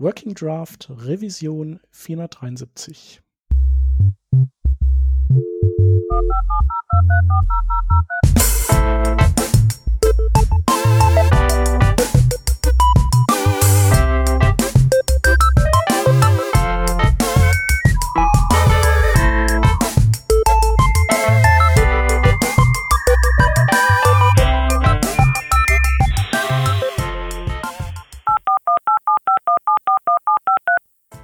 [0.00, 3.18] Working Draft Revision 473.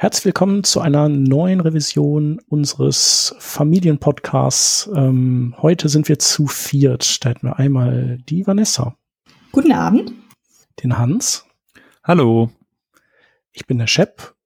[0.00, 4.88] Herzlich willkommen zu einer neuen Revision unseres Familienpodcasts.
[4.94, 7.24] Ähm, heute sind wir zu viert.
[7.24, 8.96] Da hätten wir einmal die Vanessa.
[9.50, 10.12] Guten Abend.
[10.84, 11.46] Den Hans.
[12.04, 12.48] Hallo.
[13.50, 14.36] Ich bin der Shep.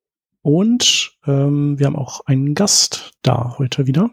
[0.41, 4.09] Und ähm, wir haben auch einen Gast da heute wieder.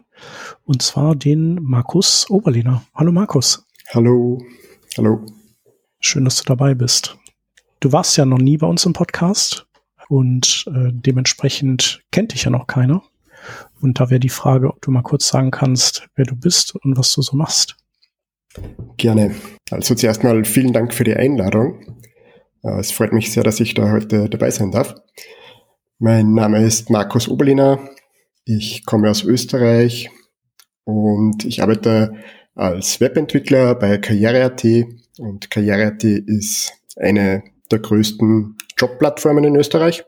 [0.64, 2.82] Und zwar den Markus Oberlehner.
[2.94, 3.66] Hallo Markus.
[3.94, 4.44] Hallo.
[4.98, 5.24] Hallo.
[6.00, 7.16] Schön, dass du dabei bist.
[7.80, 9.66] Du warst ja noch nie bei uns im Podcast
[10.10, 13.04] und äh, dementsprechend kennt dich ja noch keiner.
[13.80, 16.98] Und da wäre die Frage, ob du mal kurz sagen kannst, wer du bist und
[16.98, 17.76] was du so machst.
[18.96, 19.36] Gerne.
[19.70, 21.96] Also zuerst mal vielen Dank für die Einladung.
[22.64, 24.96] Äh, es freut mich sehr, dass ich da heute dabei sein darf.
[26.00, 27.78] Mein Name ist Markus Oberliner.
[28.44, 30.10] Ich komme aus Österreich
[30.82, 32.16] und ich arbeite
[32.56, 34.64] als Webentwickler bei Karriere.at
[35.18, 40.04] und Karriere.at ist eine der größten Jobplattformen in Österreich.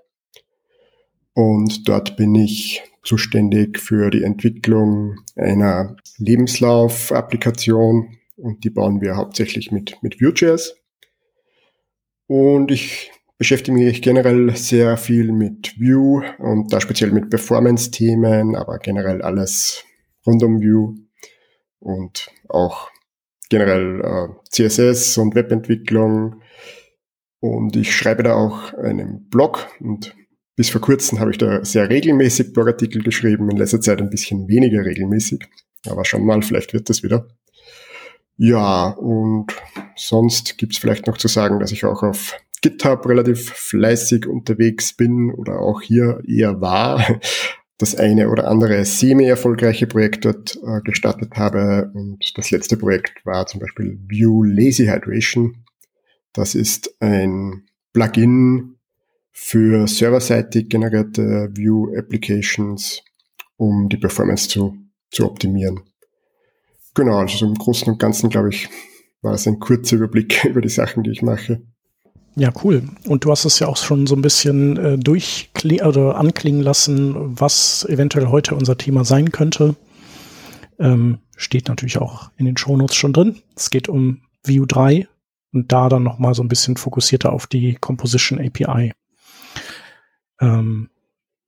[1.34, 9.72] Und dort bin ich zuständig für die Entwicklung einer Lebenslauf-Applikation und die bauen wir hauptsächlich
[9.72, 10.77] mit, mit Vue.js.
[12.27, 18.78] Und ich beschäftige mich generell sehr viel mit Vue und da speziell mit Performance-Themen, aber
[18.78, 19.84] generell alles
[20.27, 20.94] rund um Vue
[21.81, 22.91] und auch
[23.49, 26.41] generell äh, CSS und Webentwicklung,
[27.42, 30.14] und ich schreibe da auch einen Blog und
[30.54, 34.47] bis vor kurzem habe ich da sehr regelmäßig Blogartikel geschrieben, in letzter Zeit ein bisschen
[34.47, 35.41] weniger regelmäßig.
[35.88, 37.26] Aber schon mal, vielleicht wird das wieder.
[38.36, 39.48] Ja, und
[39.97, 45.34] sonst gibt's vielleicht noch zu sagen, dass ich auch auf GitHub relativ fleißig unterwegs bin
[45.34, 47.04] oder auch hier eher war.
[47.78, 51.91] Das eine oder andere semi-erfolgreiche Projekt dort äh, gestartet habe.
[51.94, 55.62] Und das letzte Projekt war zum Beispiel View Lazy Hydration.
[56.32, 58.76] Das ist ein Plugin
[59.32, 63.03] für serverseitig generierte View Applications,
[63.56, 64.76] um die Performance zu,
[65.10, 65.81] zu optimieren.
[66.94, 68.69] Genau, also so im Großen und Ganzen, glaube ich,
[69.22, 71.62] war es ein kurzer Überblick über die Sachen, die ich mache.
[72.34, 72.82] Ja, cool.
[73.06, 77.38] Und du hast es ja auch schon so ein bisschen äh, durchklingen oder anklingen lassen,
[77.38, 79.76] was eventuell heute unser Thema sein könnte.
[80.78, 83.37] Ähm, steht natürlich auch in den Shownotes schon drin.
[83.54, 85.06] Es geht um View 3,
[85.53, 88.93] und da dann noch mal so ein bisschen fokussierter auf die Composition API.
[90.41, 90.91] Ähm,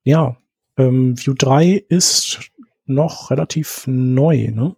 [0.03, 0.37] ja,
[0.77, 2.51] ähm, Vue 3 ist
[2.85, 4.75] noch relativ neu, ne?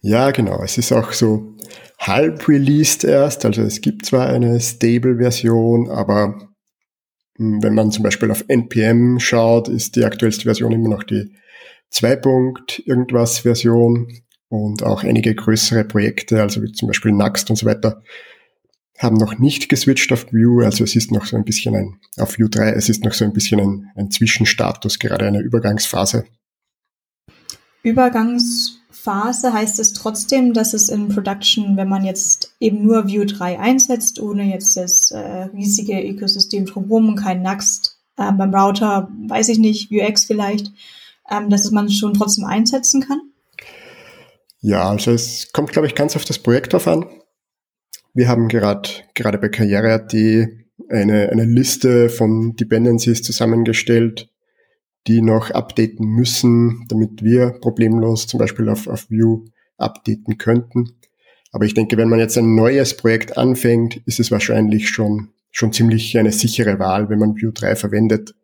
[0.00, 0.62] Ja, genau.
[0.62, 1.56] Es ist auch so
[1.98, 3.44] halb released erst.
[3.44, 6.48] Also es gibt zwar eine Stable-Version, aber
[7.36, 11.34] hm, wenn man zum Beispiel auf NPM schaut, ist die aktuellste Version immer noch die
[11.90, 12.20] 2.
[12.84, 14.21] irgendwas Version
[14.52, 18.02] und auch einige größere Projekte, also wie zum Beispiel Next und so weiter,
[18.98, 20.62] haben noch nicht geswitcht auf Vue.
[20.62, 23.24] Also es ist noch so ein bisschen ein, auf Vue 3, es ist noch so
[23.24, 26.26] ein bisschen ein, ein Zwischenstatus, gerade eine Übergangsphase.
[27.82, 33.58] Übergangsphase heißt es trotzdem, dass es in Production, wenn man jetzt eben nur Vue 3
[33.58, 39.58] einsetzt, ohne jetzt das äh, riesige Ökosystem drumherum, kein Next, äh, beim Router, weiß ich
[39.58, 40.70] nicht, Vuex vielleicht,
[41.30, 43.31] ähm, dass man es schon trotzdem einsetzen kann?
[44.62, 47.04] Ja, also es kommt, glaube ich, ganz auf das Projekt drauf an.
[48.14, 50.14] Wir haben gerade gerade bei Karriere.at
[50.88, 54.30] eine, eine Liste von Dependencies zusammengestellt,
[55.08, 59.46] die noch updaten müssen, damit wir problemlos zum Beispiel auf, auf Vue
[59.78, 60.92] updaten könnten.
[61.50, 65.72] Aber ich denke, wenn man jetzt ein neues Projekt anfängt, ist es wahrscheinlich schon, schon
[65.72, 68.34] ziemlich eine sichere Wahl, wenn man Vue 3 verwendet,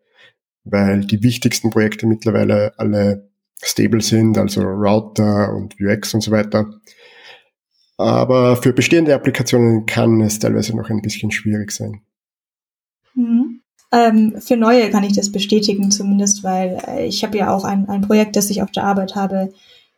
[0.64, 3.30] weil die wichtigsten Projekte mittlerweile alle
[3.62, 6.66] stable sind, also Router und UX und so weiter.
[7.96, 12.00] Aber für bestehende Applikationen kann es teilweise noch ein bisschen schwierig sein.
[13.14, 13.60] Mhm.
[13.90, 17.88] Ähm, für neue kann ich das bestätigen zumindest, weil äh, ich habe ja auch ein,
[17.88, 19.52] ein Projekt, das ich auf der Arbeit habe,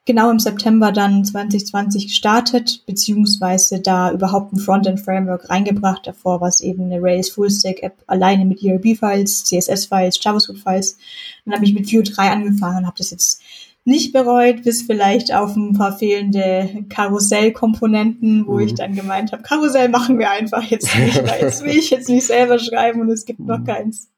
[0.07, 6.07] genau im September dann 2020 gestartet, beziehungsweise da überhaupt ein Frontend-Framework reingebracht.
[6.07, 10.97] Davor war es eben eine Rails Full-Stack-App alleine mit ERB-Files, CSS-Files, JavaScript-Files.
[11.45, 13.43] Dann habe ich mit Vue 3 angefangen und habe das jetzt
[13.85, 18.61] nicht bereut, bis vielleicht auf ein paar fehlende Karussellkomponenten, wo mhm.
[18.61, 22.09] ich dann gemeint habe, Karussell machen wir einfach jetzt nicht, weil jetzt will ich jetzt
[22.09, 23.65] nicht selber schreiben und es gibt noch mhm.
[23.65, 24.09] keins.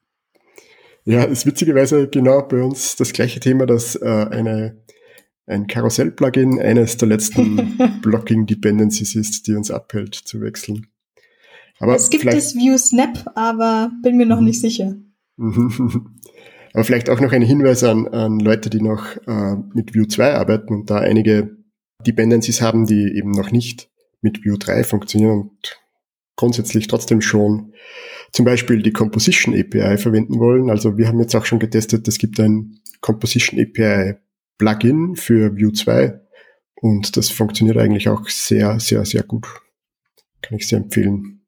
[1.05, 4.77] Ja, ist witzigerweise genau bei uns das gleiche Thema, dass äh, eine,
[5.47, 10.87] ein Karussell-Plugin eines der letzten Blocking-Dependencies ist, die uns abhält zu wechseln.
[11.79, 14.47] Aber es gibt das View Snap, aber bin mir noch mhm.
[14.47, 14.97] nicht sicher.
[16.75, 20.35] Aber vielleicht auch noch ein Hinweis an, an Leute, die noch äh, mit Vue 2
[20.37, 21.57] arbeiten und da einige
[22.07, 23.91] Dependencies haben, die eben noch nicht
[24.23, 25.81] mit Vue 3 funktionieren und
[26.37, 27.75] grundsätzlich trotzdem schon
[28.33, 30.71] zum Beispiel die Composition API verwenden wollen.
[30.71, 34.17] Also wir haben jetzt auch schon getestet, es gibt ein Composition API
[34.63, 36.21] Plugin für Vue 2
[36.77, 39.49] und das funktioniert eigentlich auch sehr, sehr, sehr gut.
[40.41, 41.41] Kann ich sehr empfehlen.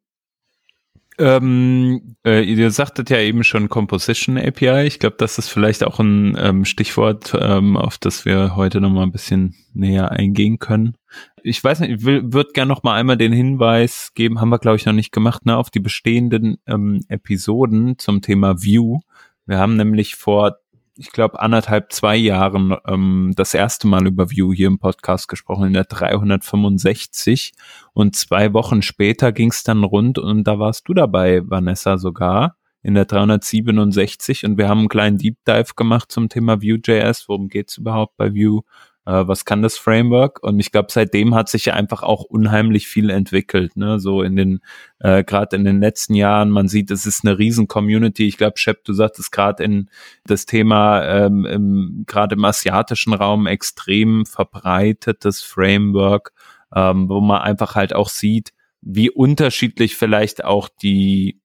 [1.17, 4.85] Ähm, äh, ihr sagtet ja eben schon Composition API.
[4.87, 8.91] Ich glaube, das ist vielleicht auch ein ähm, Stichwort, ähm, auf das wir heute noch
[8.91, 10.97] mal ein bisschen näher eingehen können.
[11.45, 14.77] Ich weiß nicht, ich würde gerne noch mal einmal den Hinweis geben, haben wir glaube
[14.77, 18.99] ich noch nicht gemacht, ne, auf die bestehenden ähm, Episoden zum Thema View.
[19.47, 20.57] Wir haben nämlich vor
[20.97, 25.67] ich glaube, anderthalb, zwei Jahren ähm, das erste Mal über View hier im Podcast gesprochen,
[25.67, 27.53] in der 365.
[27.93, 32.57] Und zwei Wochen später ging es dann rund und da warst du dabei, Vanessa, sogar
[32.83, 37.29] in der 367 und wir haben einen kleinen Deep Dive gemacht zum Thema Vue.js.
[37.29, 38.63] Worum geht's überhaupt bei Vue?
[39.07, 40.43] Äh, was kann das Framework?
[40.43, 43.99] Und ich glaube, seitdem hat sich ja einfach auch unheimlich viel entwickelt, ne?
[44.01, 44.61] So in den,
[45.01, 48.27] äh, gerade in den letzten Jahren, man sieht, es ist eine riesen Community.
[48.27, 49.91] Ich glaube, Shep, du sagtest gerade in
[50.27, 56.33] das Thema ähm, gerade im asiatischen Raum extrem verbreitetes Framework,
[56.75, 61.41] ähm, wo man einfach halt auch sieht, wie unterschiedlich vielleicht auch die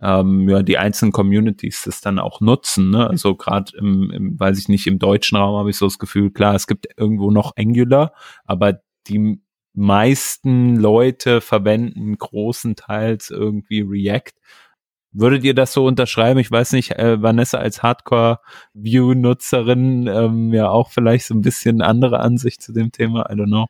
[0.00, 2.90] ähm, ja, die einzelnen Communities das dann auch nutzen.
[2.90, 3.08] Ne?
[3.08, 6.30] Also gerade im, im, weiß ich nicht, im deutschen Raum habe ich so das Gefühl,
[6.30, 8.12] klar, es gibt irgendwo noch Angular,
[8.44, 9.40] aber die
[9.72, 14.32] meisten Leute verwenden großenteils irgendwie React.
[15.12, 16.40] Würdet ihr das so unterschreiben?
[16.40, 22.20] Ich weiß nicht, äh, Vanessa als Hardcore-View-Nutzerin ähm, ja auch vielleicht so ein bisschen andere
[22.20, 23.30] Ansicht zu dem Thema.
[23.30, 23.68] I don't know.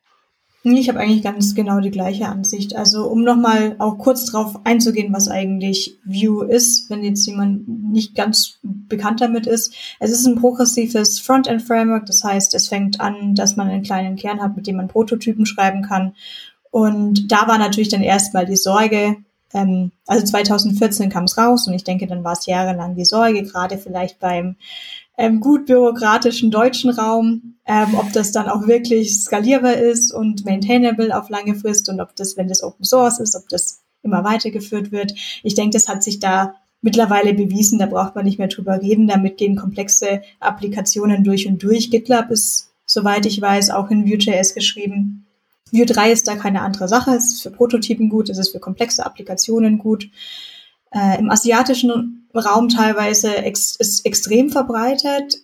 [0.74, 2.74] Ich habe eigentlich ganz genau die gleiche Ansicht.
[2.74, 8.16] Also um nochmal auch kurz drauf einzugehen, was eigentlich Vue ist, wenn jetzt jemand nicht
[8.16, 9.72] ganz bekannt damit ist.
[10.00, 14.42] Es ist ein progressives Frontend-Framework, das heißt, es fängt an, dass man einen kleinen Kern
[14.42, 16.16] hat, mit dem man Prototypen schreiben kann.
[16.72, 19.18] Und da war natürlich dann erstmal die Sorge,
[19.54, 23.44] ähm, also 2014 kam es raus und ich denke, dann war es jahrelang die Sorge,
[23.44, 24.56] gerade vielleicht beim
[25.16, 31.16] ähm, gut bürokratischen deutschen Raum, ähm, ob das dann auch wirklich skalierbar ist und maintainable
[31.16, 34.92] auf lange Frist und ob das, wenn das Open Source ist, ob das immer weitergeführt
[34.92, 35.14] wird.
[35.42, 39.08] Ich denke, das hat sich da mittlerweile bewiesen, da braucht man nicht mehr drüber reden.
[39.08, 41.90] Damit gehen komplexe Applikationen durch und durch.
[41.90, 45.26] GitLab ist, soweit ich weiß, auch in Vue.js geschrieben.
[45.72, 47.12] Vue 3 ist da keine andere Sache.
[47.12, 50.08] Es ist für Prototypen gut, es ist für komplexe Applikationen gut.
[50.92, 55.36] Äh, Im asiatischen Raum teilweise ex ist extrem verbreitet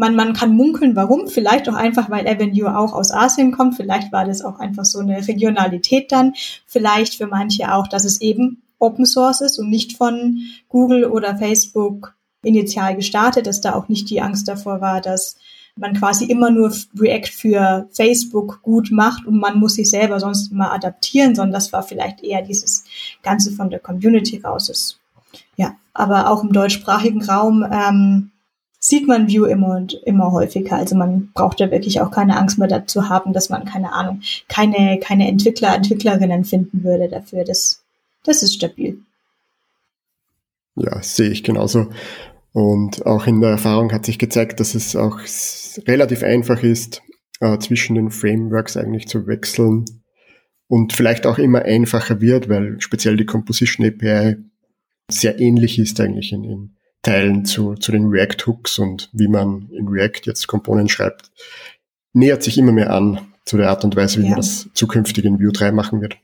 [0.00, 1.28] man, man kann munkeln, warum.
[1.28, 3.76] Vielleicht auch einfach, weil Avenue auch aus Asien kommt.
[3.76, 6.32] Vielleicht war das auch einfach so eine Regionalität dann.
[6.66, 11.36] Vielleicht für manche auch, dass es eben Open Source ist und nicht von Google oder
[11.36, 15.36] Facebook initial gestartet, dass da auch nicht die Angst davor war, dass
[15.80, 20.52] man quasi immer nur React für Facebook gut macht und man muss sich selber sonst
[20.52, 22.84] immer adaptieren, sondern das war vielleicht eher dieses
[23.22, 24.98] Ganze von der Community raus ist.
[25.56, 28.30] Ja, aber auch im deutschsprachigen Raum ähm,
[28.78, 30.76] sieht man View immer und immer häufiger.
[30.76, 34.22] Also man braucht da wirklich auch keine Angst mehr dazu haben, dass man, keine Ahnung,
[34.48, 37.44] keine, keine Entwickler, Entwicklerinnen finden würde dafür.
[37.44, 37.82] Das,
[38.24, 38.98] das ist stabil.
[40.76, 41.88] Ja, sehe ich genauso.
[42.52, 45.20] Und auch in der Erfahrung hat sich gezeigt, dass es auch
[45.86, 47.02] relativ einfach ist,
[47.40, 49.84] äh, zwischen den Frameworks eigentlich zu wechseln
[50.68, 54.36] und vielleicht auch immer einfacher wird, weil speziell die Composition API
[55.10, 59.88] sehr ähnlich ist eigentlich in, in Teilen zu, zu den React-Hooks und wie man in
[59.88, 61.30] React jetzt Komponenten schreibt,
[62.12, 64.30] nähert sich immer mehr an zu der Art und Weise, wie ja.
[64.30, 66.18] man das zukünftig in Vue 3 machen wird.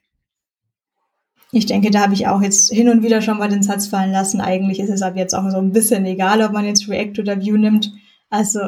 [1.53, 4.13] Ich denke, da habe ich auch jetzt hin und wieder schon mal den Satz fallen
[4.13, 4.41] lassen.
[4.41, 7.41] Eigentlich ist es ab jetzt auch so ein bisschen egal, ob man jetzt React oder
[7.41, 7.93] Vue nimmt.
[8.29, 8.61] Also,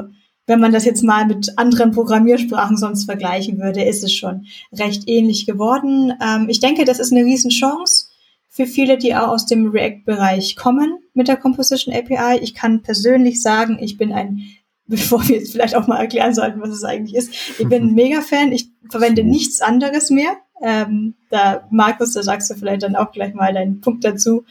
[0.49, 5.05] wenn man das jetzt mal mit anderen Programmiersprachen sonst vergleichen würde, ist es schon recht
[5.07, 6.15] ähnlich geworden.
[6.25, 8.07] Ähm, ich denke, das ist eine Riesenchance
[8.49, 12.39] für viele, die auch aus dem React-Bereich kommen mit der Composition API.
[12.41, 14.41] Ich kann persönlich sagen, ich bin ein
[14.89, 17.31] bevor wir jetzt vielleicht auch mal erklären sollten, was es eigentlich ist.
[17.59, 18.53] Ich bin ein Mega-Fan.
[18.53, 20.39] Ich verwende nichts anderes mehr.
[20.63, 24.45] Ähm, da, Markus, da sagst du vielleicht dann auch gleich mal deinen Punkt dazu,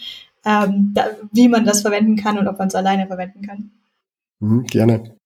[0.45, 3.71] ähm, da, wie man das verwenden kann und ob man es alleine verwenden kann.
[4.39, 5.16] Mhm, gerne.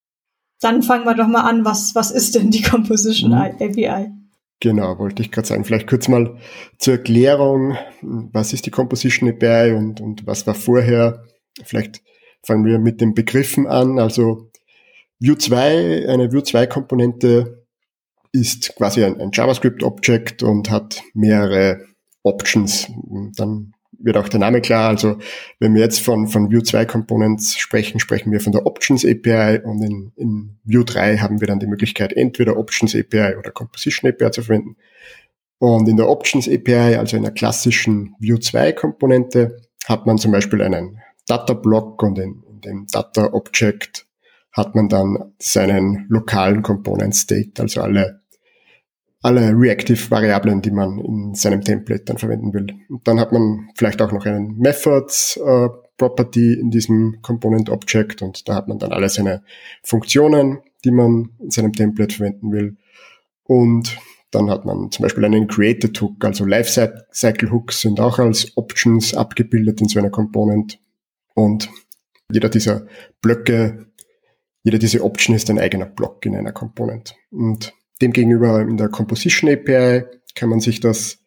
[0.62, 1.66] Dann fangen wir doch mal an.
[1.66, 3.38] Was, was ist denn die Composition mhm.
[3.38, 4.12] API?
[4.62, 5.66] Genau, wollte ich gerade sagen.
[5.66, 6.38] Vielleicht kurz mal
[6.78, 7.78] zur Erklärung.
[8.02, 11.24] Was ist die Composition API und, und was war vorher?
[11.64, 12.02] Vielleicht
[12.44, 14.00] fangen wir mit den Begriffen an.
[14.00, 14.52] Also
[15.20, 17.66] Vue 2, eine Vue 2 Komponente
[18.32, 21.86] ist quasi ein, ein JavaScript-Object und hat mehrere
[22.24, 22.88] Options.
[23.36, 23.74] Dann
[24.04, 24.90] wird auch der Name klar.
[24.90, 25.18] Also
[25.60, 29.60] wenn wir jetzt von, von Vue 2 Components sprechen, sprechen wir von der Options API
[29.64, 34.10] und in, in Vue 3 haben wir dann die Möglichkeit, entweder Options API oder Composition
[34.10, 34.78] API zu verwenden.
[35.60, 40.32] Und in der Options API, also in der klassischen Vue 2 Komponente, hat man zum
[40.32, 44.08] Beispiel einen Data Block und in, in dem Data Object
[44.52, 48.21] hat man dann seinen lokalen Component State, also alle
[49.22, 52.68] alle Reactive-Variablen, die man in seinem Template dann verwenden will.
[52.90, 58.24] Und dann hat man vielleicht auch noch einen Methods äh, Property in diesem Component Object
[58.24, 59.44] und da hat man dann alle seine
[59.84, 62.78] Funktionen, die man in seinem Template verwenden will.
[63.44, 64.00] Und
[64.32, 69.14] dann hat man zum Beispiel einen Created Hook, also Lifecycle Hooks sind auch als Options
[69.14, 70.80] abgebildet in so einer Component.
[71.36, 71.70] Und
[72.32, 72.88] jeder dieser
[73.22, 73.86] Blöcke,
[74.64, 77.16] jeder dieser Option ist ein eigener Block in einer Component.
[77.30, 80.04] Und Demgegenüber in der Composition API
[80.36, 81.20] kann man sich das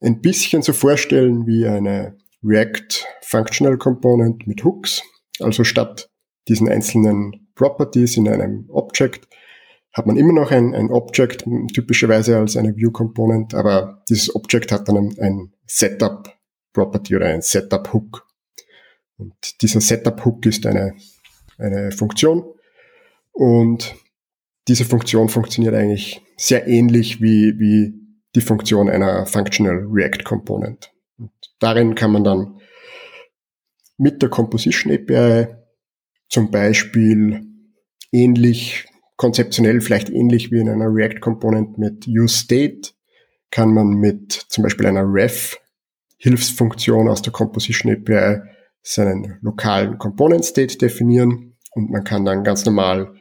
[0.00, 5.02] ein bisschen so vorstellen wie eine React Functional Component mit Hooks.
[5.40, 6.08] Also statt
[6.46, 9.28] diesen einzelnen Properties in einem Object
[9.92, 14.70] hat man immer noch ein, ein Object, typischerweise als eine View Component, aber dieses Object
[14.70, 16.32] hat dann ein, ein Setup
[16.72, 18.26] Property oder ein Setup Hook.
[19.16, 20.94] Und dieser Setup Hook ist eine,
[21.58, 22.44] eine Funktion
[23.32, 23.96] und
[24.68, 27.94] diese Funktion funktioniert eigentlich sehr ähnlich wie, wie
[28.34, 30.92] die Funktion einer Functional React Component.
[31.18, 32.60] Und darin kann man dann
[33.96, 35.48] mit der Composition API
[36.28, 37.42] zum Beispiel
[38.12, 42.92] ähnlich, konzeptionell vielleicht ähnlich wie in einer React Component mit UseState,
[43.50, 45.58] kann man mit zum Beispiel einer Ref
[46.18, 48.40] Hilfsfunktion aus der Composition API
[48.82, 53.14] seinen lokalen Component State definieren und man kann dann ganz normal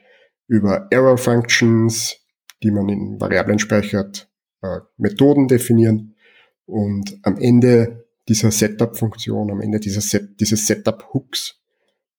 [0.47, 2.17] über Error Functions,
[2.63, 4.29] die man in Variablen speichert,
[4.61, 6.15] äh, Methoden definieren
[6.65, 11.59] und am Ende dieser Setup-Funktion, am Ende dieser Set, dieses Setup-Hooks,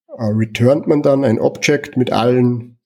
[0.09, 2.79] äh, returnt man dann ein Object mit allen,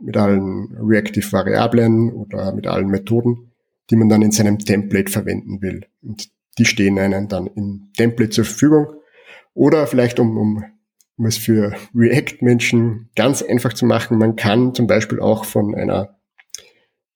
[0.00, 3.52] mit allen Reactive-Variablen oder mit allen Methoden,
[3.90, 5.86] die man dann in seinem Template verwenden will.
[6.02, 6.28] Und
[6.58, 8.86] die stehen einem dann im Template zur Verfügung.
[9.54, 10.64] Oder vielleicht, um, um
[11.18, 16.16] um es für React-Menschen ganz einfach zu machen, man kann zum Beispiel auch von einer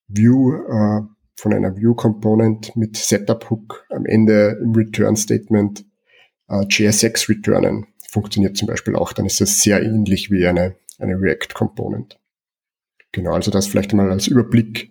[0.08, 1.02] View, äh,
[1.36, 5.84] von einer View-Component mit Setup-Hook am Ende im Return-Statement
[6.48, 7.86] äh, JSX returnen.
[8.08, 12.18] Funktioniert zum Beispiel auch, dann ist das sehr ähnlich wie eine, eine React-Component.
[13.12, 14.90] Genau, also das vielleicht mal als Überblick,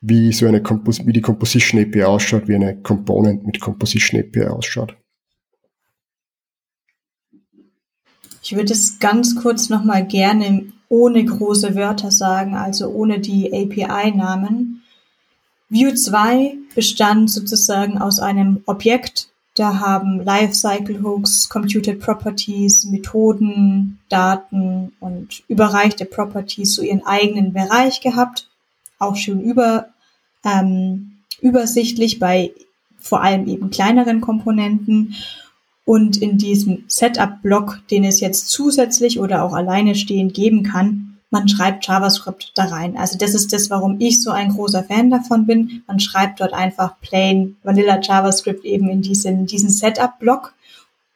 [0.00, 4.46] wie so eine Compos wie die Composition API ausschaut, wie eine Component mit Composition API
[4.46, 4.96] ausschaut.
[8.42, 14.82] Ich würde es ganz kurz nochmal gerne ohne große Wörter sagen, also ohne die API-Namen.
[15.68, 19.28] View 2 bestand sozusagen aus einem Objekt.
[19.54, 28.00] Da haben Lifecycle Hooks, Computed Properties, Methoden, Daten und überreichte Properties so ihren eigenen Bereich
[28.00, 28.48] gehabt.
[28.98, 29.88] Auch schön über,
[30.44, 32.52] ähm, übersichtlich bei
[32.98, 35.14] vor allem eben kleineren Komponenten.
[35.84, 41.48] Und in diesem Setup-Block, den es jetzt zusätzlich oder auch alleine stehend geben kann, man
[41.48, 42.96] schreibt JavaScript da rein.
[42.96, 45.82] Also das ist das, warum ich so ein großer Fan davon bin.
[45.86, 50.54] Man schreibt dort einfach plain Vanilla JavaScript eben in diesen, diesen Setup-Block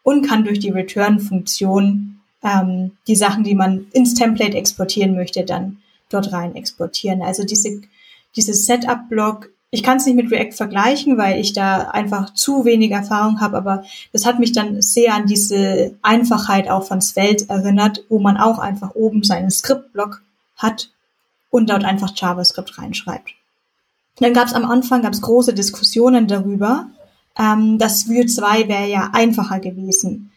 [0.03, 5.83] und kann durch die Return-Funktion ähm, die Sachen, die man ins Template exportieren möchte, dann
[6.09, 7.21] dort rein exportieren.
[7.21, 7.83] Also diese,
[8.37, 12.93] dieses Setup-Block ich kann es nicht mit React vergleichen, weil ich da einfach zu wenig
[12.93, 18.03] Erfahrung habe, aber das hat mich dann sehr an diese Einfachheit auch von Svelte erinnert,
[18.09, 20.23] wo man auch einfach oben seinen Skriptblock
[20.57, 20.89] hat
[21.51, 23.35] und dort einfach JavaScript reinschreibt.
[24.19, 26.87] Dann gab es am Anfang gab's große Diskussionen darüber,
[27.39, 30.33] ähm, dass Vue 2 wäre ja einfacher gewesen.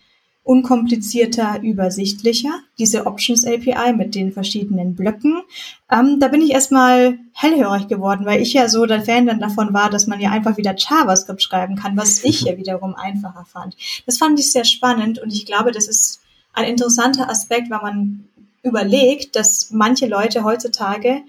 [0.50, 2.50] Unkomplizierter, übersichtlicher.
[2.80, 5.44] Diese Options API mit den verschiedenen Blöcken.
[5.92, 9.76] Ähm, da bin ich erstmal hellhörig geworden, weil ich ja so der Fan dann davon
[9.76, 13.78] war, dass man ja einfach wieder JavaScript schreiben kann, was ich ja wiederum einfacher fand.
[14.08, 16.20] Das fand ich sehr spannend und ich glaube, das ist
[16.54, 18.24] ein interessanter Aspekt, weil man
[18.64, 21.22] überlegt, dass manche Leute heutzutage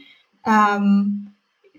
[0.47, 1.30] ähm,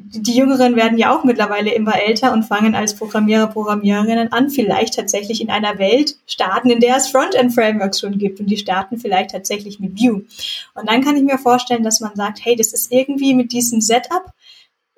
[0.04, 4.96] die Jüngeren werden ja auch mittlerweile immer älter und fangen als Programmierer, Programmiererinnen an, vielleicht
[4.96, 9.32] tatsächlich in einer Welt starten, in der es Frontend-Frameworks schon gibt und die starten vielleicht
[9.32, 10.26] tatsächlich mit Vue.
[10.74, 13.82] Und dann kann ich mir vorstellen, dass man sagt, hey, das ist irgendwie mit diesem
[13.82, 14.34] Setup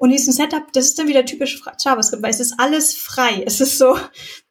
[0.04, 3.42] und diesem Setup, das ist dann wieder typisch JavaScript, weil es ist alles frei.
[3.46, 3.98] Es ist so,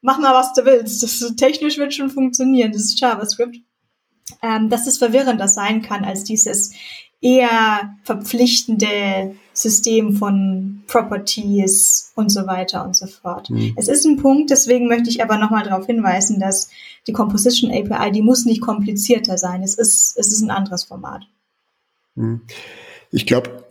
[0.00, 1.02] mach mal, was du willst.
[1.02, 2.72] Das ist, technisch wird schon funktionieren.
[2.72, 3.56] Das ist JavaScript.
[4.40, 6.72] Ähm, dass es verwirrender sein kann als dieses
[7.22, 13.48] eher verpflichtende System von Properties und so weiter und so fort.
[13.48, 13.74] Mhm.
[13.76, 16.68] Es ist ein Punkt, deswegen möchte ich aber nochmal darauf hinweisen, dass
[17.06, 19.62] die Composition API, die muss nicht komplizierter sein.
[19.62, 21.22] Es ist, es ist ein anderes Format.
[22.16, 22.42] Mhm.
[23.12, 23.64] Ich glaube,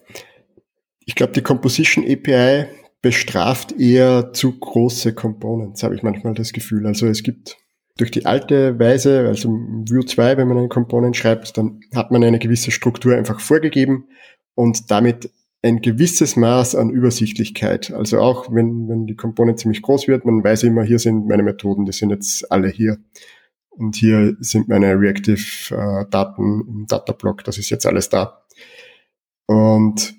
[1.05, 2.67] ich glaube, die Composition API
[3.01, 6.87] bestraft eher zu große Components, habe ich manchmal das Gefühl.
[6.87, 7.57] Also es gibt
[7.97, 12.23] durch die alte Weise, also Vue 2, wenn man einen Component schreibt, dann hat man
[12.23, 14.07] eine gewisse Struktur einfach vorgegeben
[14.55, 15.31] und damit
[15.63, 17.91] ein gewisses Maß an Übersichtlichkeit.
[17.91, 21.43] Also auch wenn, wenn die Component ziemlich groß wird, man weiß immer, hier sind meine
[21.43, 22.97] Methoden, die sind jetzt alle hier.
[23.69, 25.39] Und hier sind meine Reactive
[25.71, 26.05] äh,
[26.37, 28.43] im Datablock, das ist jetzt alles da.
[29.45, 30.13] Und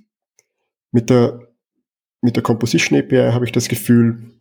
[0.91, 1.49] mit der,
[2.23, 4.33] mit der Composition API habe ich das Gefühl,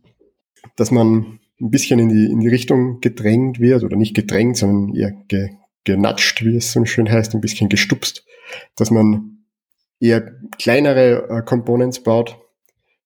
[0.75, 4.95] dass man ein bisschen in die, in die Richtung gedrängt wird, oder nicht gedrängt, sondern
[4.95, 5.49] eher ge,
[5.83, 8.25] genatscht, wie es so schön heißt, ein bisschen gestupst,
[8.75, 9.45] dass man
[9.99, 12.37] eher kleinere äh, Components baut,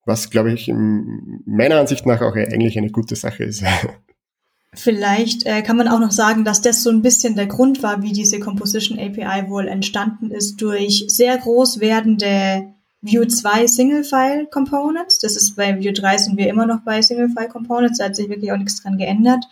[0.06, 3.64] was, glaube ich, in meiner Ansicht nach auch eigentlich eine gute Sache ist.
[4.74, 8.02] Vielleicht äh, kann man auch noch sagen, dass das so ein bisschen der Grund war,
[8.02, 12.75] wie diese Composition API wohl entstanden ist, durch sehr groß werdende
[13.06, 15.20] Vue 2 Single-File Components.
[15.20, 18.00] Das ist bei Vue 3 sind wir immer noch bei Single-File Components.
[18.00, 19.46] Da hat sich wirklich auch nichts dran geändert.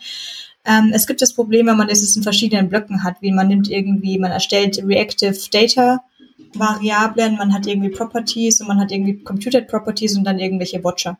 [0.64, 3.68] Ähm, es gibt das Problem, wenn man das in verschiedenen Blöcken hat, wie man nimmt
[3.68, 6.02] irgendwie, man erstellt Reactive Data
[6.54, 11.18] Variablen, man hat irgendwie Properties und man hat irgendwie Computed Properties und dann irgendwelche Watcher.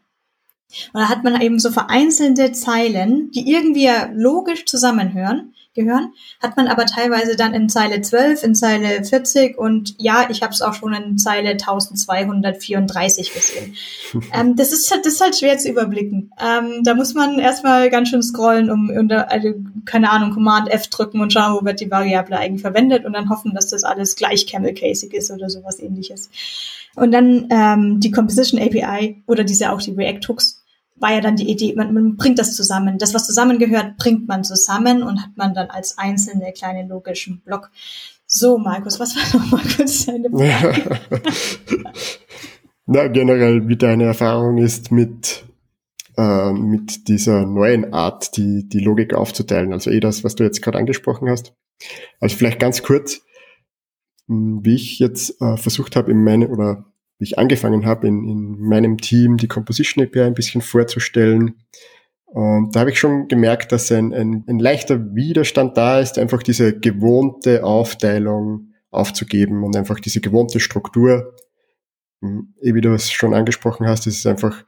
[0.93, 6.69] Und da hat man eben so vereinzelte Zeilen, die irgendwie logisch zusammenhören, gehören, hat man
[6.69, 10.75] aber teilweise dann in Zeile 12, in Zeile 40 und ja, ich habe es auch
[10.75, 13.75] schon in Zeile 1234 gesehen.
[14.33, 16.31] ähm, das, ist, das ist halt schwer zu überblicken.
[16.41, 19.53] Ähm, da muss man erstmal ganz schön scrollen, um unter, also,
[19.85, 23.29] keine Ahnung, Command F drücken und schauen, wo wird die Variable eigentlich verwendet und dann
[23.29, 26.31] hoffen, dass das alles gleich camel-casig ist oder sowas ähnliches.
[26.97, 30.65] Und dann ähm, die Composition API oder diese auch die React-Hooks
[30.97, 32.99] war ja dann die Idee, man, man bringt das zusammen.
[32.99, 37.71] Das, was zusammengehört, bringt man zusammen und hat man dann als einzelne kleine logischen Block.
[38.27, 41.01] So, Markus, was war noch mal kurz deine Frage?
[42.87, 45.45] Na, generell, wie deine Erfahrung ist mit,
[46.17, 49.73] äh, mit dieser neuen Art, die, die Logik aufzuteilen.
[49.73, 51.55] Also eh das, was du jetzt gerade angesprochen hast.
[52.21, 53.23] Also vielleicht ganz kurz,
[54.27, 56.87] wie ich jetzt äh, versucht habe, in meine, oder
[57.19, 61.57] wie ich angefangen habe, in, in meinem Team die Composition API ein bisschen vorzustellen.
[62.27, 66.43] Und da habe ich schon gemerkt, dass ein, ein, ein leichter Widerstand da ist, einfach
[66.43, 71.35] diese gewohnte Aufteilung aufzugeben und einfach diese gewohnte Struktur.
[72.23, 74.65] Hm, eh wie du es schon angesprochen hast, ist es einfach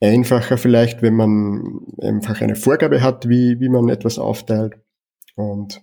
[0.00, 4.74] einfacher vielleicht, wenn man einfach eine Vorgabe hat, wie, wie man etwas aufteilt.
[5.34, 5.80] Und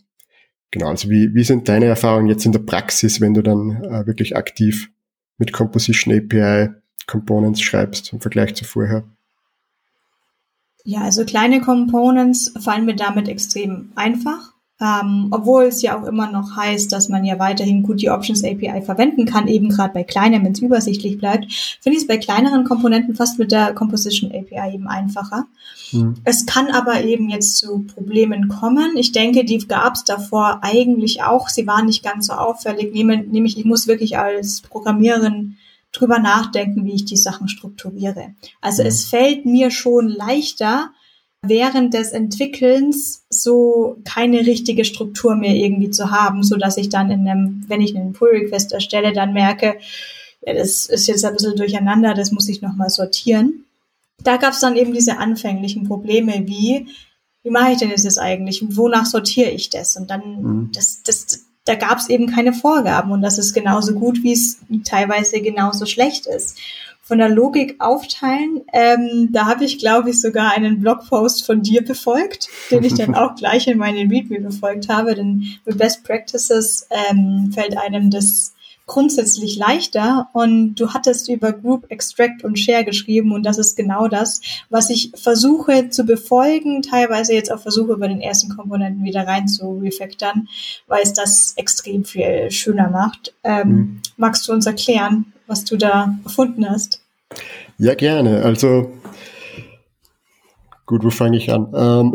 [0.76, 4.06] genau, also wie, wie sind deine Erfahrungen jetzt in der Praxis, wenn du dann äh,
[4.06, 4.92] wirklich aktiv
[5.38, 6.70] mit Composition API
[7.08, 9.06] Components schreibst im Vergleich zu vorher?
[10.84, 14.52] Ja, also kleine Components fallen mir damit extrem einfach.
[14.82, 18.44] Ähm, obwohl es ja auch immer noch heißt, dass man ja weiterhin gut die Options
[18.44, 21.46] API verwenden kann, eben gerade bei kleinen, wenn es übersichtlich bleibt,
[21.80, 25.46] finde ich es bei kleineren Komponenten fast mit der Composition API eben einfacher.
[25.94, 26.16] Mhm.
[26.26, 28.98] Es kann aber eben jetzt zu Problemen kommen.
[28.98, 31.48] Ich denke, die gab es davor eigentlich auch.
[31.48, 35.56] Sie waren nicht ganz so auffällig, nämlich ich muss wirklich als Programmiererin
[35.94, 38.36] drüber nachdenken, wie ich die Sachen strukturiere.
[38.60, 38.90] Also mhm.
[38.90, 40.92] es fällt mir schon leichter,
[41.48, 47.12] während des Entwickelns so keine richtige Struktur mehr irgendwie zu haben, so dass ich dann
[47.12, 49.78] in einem, wenn ich einen Pull Request erstelle, dann merke,
[50.46, 53.66] ja, das ist jetzt ein bisschen durcheinander, das muss ich nochmal sortieren.
[54.24, 56.88] Da gab es dann eben diese anfänglichen Probleme wie,
[57.44, 58.64] wie mache ich denn das jetzt eigentlich?
[58.70, 59.96] Wonach sortiere ich das?
[59.98, 60.70] Und dann, mhm.
[60.74, 64.60] das, das, da gab es eben keine Vorgaben und das ist genauso gut, wie es
[64.84, 66.58] teilweise genauso schlecht ist.
[67.06, 68.64] Von der Logik aufteilen.
[68.74, 73.14] Ähm, da habe ich, glaube ich, sogar einen Blogpost von dir befolgt, den ich dann
[73.16, 75.14] auch gleich in meine README befolgt habe.
[75.14, 78.56] Denn mit Best Practices ähm, fällt einem das
[78.88, 84.08] grundsätzlich leichter und du hattest über Group Extract und Share geschrieben und das ist genau
[84.08, 89.26] das, was ich versuche zu befolgen, teilweise jetzt auch versuche über den ersten Komponenten wieder
[89.26, 90.50] rein zu refactoren,
[90.86, 93.34] weil es das extrem viel schöner macht.
[93.44, 94.02] Ähm, mhm.
[94.18, 97.02] Magst du uns erklären, was du da gefunden hast?
[97.78, 98.44] Ja, gerne.
[98.44, 98.92] Also
[100.86, 101.72] gut, wo fange ich an?
[101.76, 102.14] Ähm,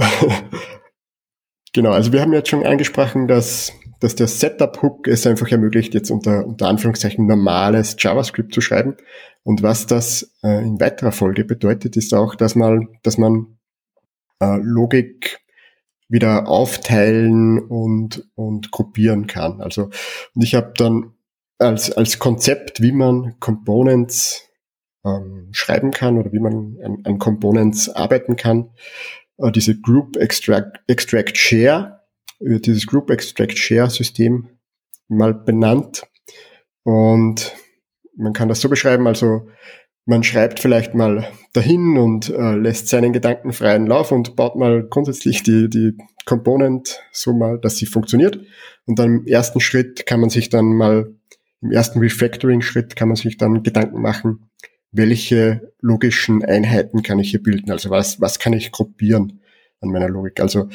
[1.73, 6.11] genau, also wir haben jetzt schon angesprochen, dass dass der Setup-Hook es einfach ermöglicht, jetzt
[6.11, 8.97] unter, unter Anführungszeichen normales JavaScript zu schreiben.
[9.43, 13.59] Und was das äh, in weiterer Folge bedeutet, ist auch, dass man, dass man
[14.41, 15.41] äh, Logik
[16.09, 19.61] wieder aufteilen und, und gruppieren kann.
[19.61, 19.91] Also,
[20.35, 21.13] und ich habe dann
[21.61, 24.49] als, als Konzept, wie man Components
[25.05, 28.71] ähm, schreiben kann oder wie man an, an Components arbeiten kann,
[29.39, 32.01] äh, diese Group Extract, Extract Share
[32.41, 34.49] dieses Group Extract Share System
[35.09, 36.03] mal benannt.
[36.83, 37.55] Und
[38.17, 39.49] man kann das so beschreiben, also
[40.07, 44.87] man schreibt vielleicht mal dahin und äh, lässt seinen Gedanken freien Lauf und baut mal
[44.89, 48.41] grundsätzlich die, die Component so mal, dass sie funktioniert.
[48.87, 51.15] Und dann im ersten Schritt kann man sich dann mal,
[51.63, 54.51] im ersten Refactoring-Schritt kann man sich dann Gedanken machen,
[54.93, 57.71] welche logischen Einheiten kann ich hier bilden?
[57.71, 59.41] Also was, was kann ich gruppieren
[59.81, 60.41] an meiner Logik?
[60.41, 60.69] Also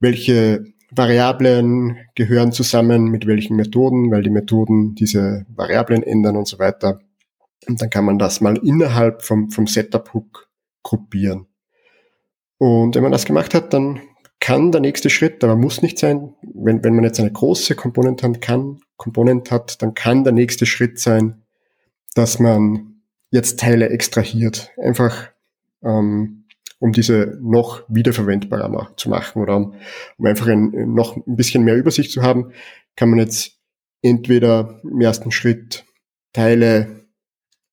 [0.00, 6.58] welche Variablen gehören zusammen mit welchen Methoden, weil die Methoden diese Variablen ändern und so
[6.58, 7.00] weiter.
[7.66, 10.48] Und dann kann man das mal innerhalb vom, vom Setup-Hook
[10.82, 11.46] gruppieren.
[12.58, 14.00] Und wenn man das gemacht hat, dann
[14.42, 18.26] kann der nächste Schritt, aber muss nicht sein, wenn, wenn man jetzt eine große Komponente
[18.26, 21.44] hat, kann, Komponent hat, dann kann der nächste Schritt sein,
[22.16, 24.72] dass man jetzt Teile extrahiert.
[24.82, 25.28] Einfach
[25.84, 26.46] ähm,
[26.80, 29.76] um diese noch wiederverwendbarer zu machen oder um,
[30.18, 32.52] um einfach ein, noch ein bisschen mehr Übersicht zu haben,
[32.96, 33.60] kann man jetzt
[34.02, 35.84] entweder im ersten Schritt
[36.32, 37.06] Teile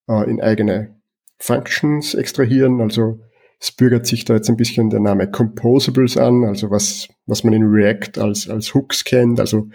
[0.07, 1.01] äh, in eigene
[1.39, 3.21] Functions extrahieren, also
[3.59, 7.53] es bürgert sich da jetzt ein bisschen der Name Composables an, also was, was man
[7.53, 9.69] in React als, als Hooks kennt, also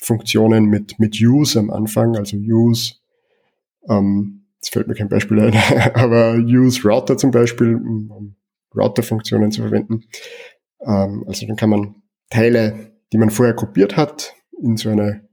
[0.00, 2.94] Funktionen mit, mit Use am Anfang, also Use,
[3.88, 5.54] ähm, jetzt fällt mir kein Beispiel ein,
[5.94, 8.36] aber Use Router zum Beispiel, um
[8.74, 10.04] Router-Funktionen zu verwenden.
[10.80, 15.26] Ähm, also dann kann man Teile, die man vorher kopiert hat, in so eine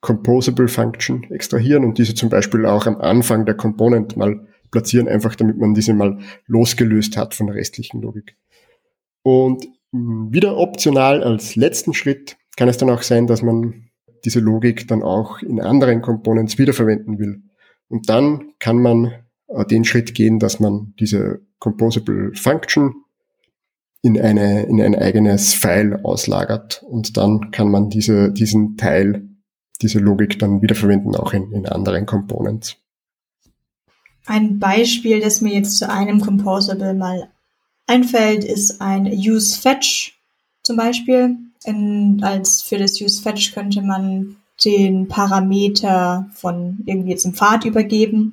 [0.00, 5.34] Composable Function extrahieren und diese zum Beispiel auch am Anfang der Component mal platzieren, einfach
[5.34, 8.36] damit man diese mal losgelöst hat von der restlichen Logik.
[9.22, 13.90] Und wieder optional als letzten Schritt kann es dann auch sein, dass man
[14.24, 17.42] diese Logik dann auch in anderen Components wiederverwenden will.
[17.88, 19.12] Und dann kann man
[19.48, 22.94] äh, den Schritt gehen, dass man diese Composable Function
[24.02, 29.28] in, eine, in ein eigenes File auslagert und dann kann man diese, diesen Teil,
[29.82, 32.76] diese Logik dann wiederverwenden, auch in, in anderen Components.
[34.26, 37.28] Ein Beispiel, das mir jetzt zu einem Composable mal
[37.86, 40.18] einfällt, ist ein useFetch
[40.62, 41.36] zum Beispiel.
[41.64, 48.32] In, als für das useFetch könnte man den Parameter von irgendwie jetzt im Pfad übergeben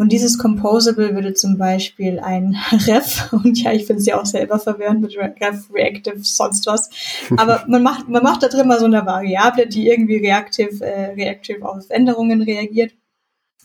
[0.00, 4.24] und dieses Composable würde zum Beispiel ein Ref, und ja, ich finde es ja auch
[4.24, 6.88] selber verwirrend mit Ref, Reactive, sonst was.
[7.36, 11.12] Aber man macht, man macht da drin mal so eine Variable, die irgendwie reaktiv, äh,
[11.12, 12.92] reaktiv auf Änderungen reagiert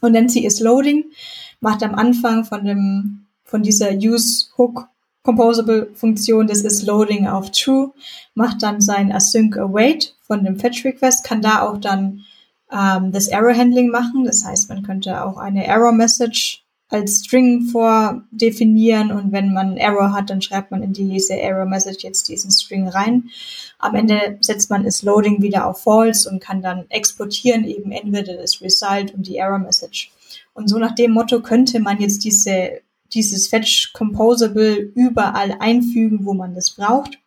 [0.02, 1.06] und nennt sie is loading,
[1.66, 4.88] macht am Anfang von dem, von dieser use hook
[5.24, 7.92] Composable Funktion des is loading auf true,
[8.36, 12.22] macht dann sein async await von dem fetch request, kann da auch dann
[12.72, 14.26] ähm, das Error-Handling machen.
[14.26, 20.30] Das heißt, man könnte auch eine Error-Message als String vordefinieren und wenn man Error hat,
[20.30, 23.32] dann schreibt man in diese Error Message jetzt diesen String rein.
[23.80, 28.38] Am Ende setzt man das Loading wieder auf False und kann dann exportieren eben entweder
[28.38, 30.12] das Result und die Error Message.
[30.56, 32.82] Und so nach dem Motto könnte man jetzt diese,
[33.14, 37.20] dieses Fetch Composable überall einfügen, wo man das braucht.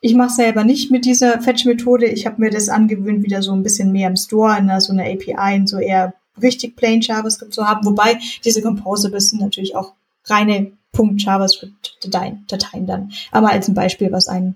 [0.00, 2.06] Ich mache selber nicht mit dieser Fetch-Methode.
[2.06, 5.04] Ich habe mir das angewöhnt, wieder so ein bisschen mehr im Store in so einer
[5.04, 7.84] API in so eher richtig plain JavaScript zu haben.
[7.84, 9.94] Wobei diese Composables sind natürlich auch
[10.26, 13.10] reine Punkt JavaScript-Dateien Dateien dann.
[13.32, 14.54] Aber als ein Beispiel, was ein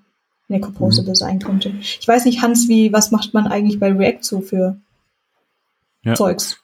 [0.52, 1.16] eine Composable mhm.
[1.16, 1.72] sein könnte.
[1.80, 4.76] Ich weiß nicht, Hans, wie, was macht man eigentlich bei React so für
[6.04, 6.14] ja.
[6.14, 6.61] Zeugs?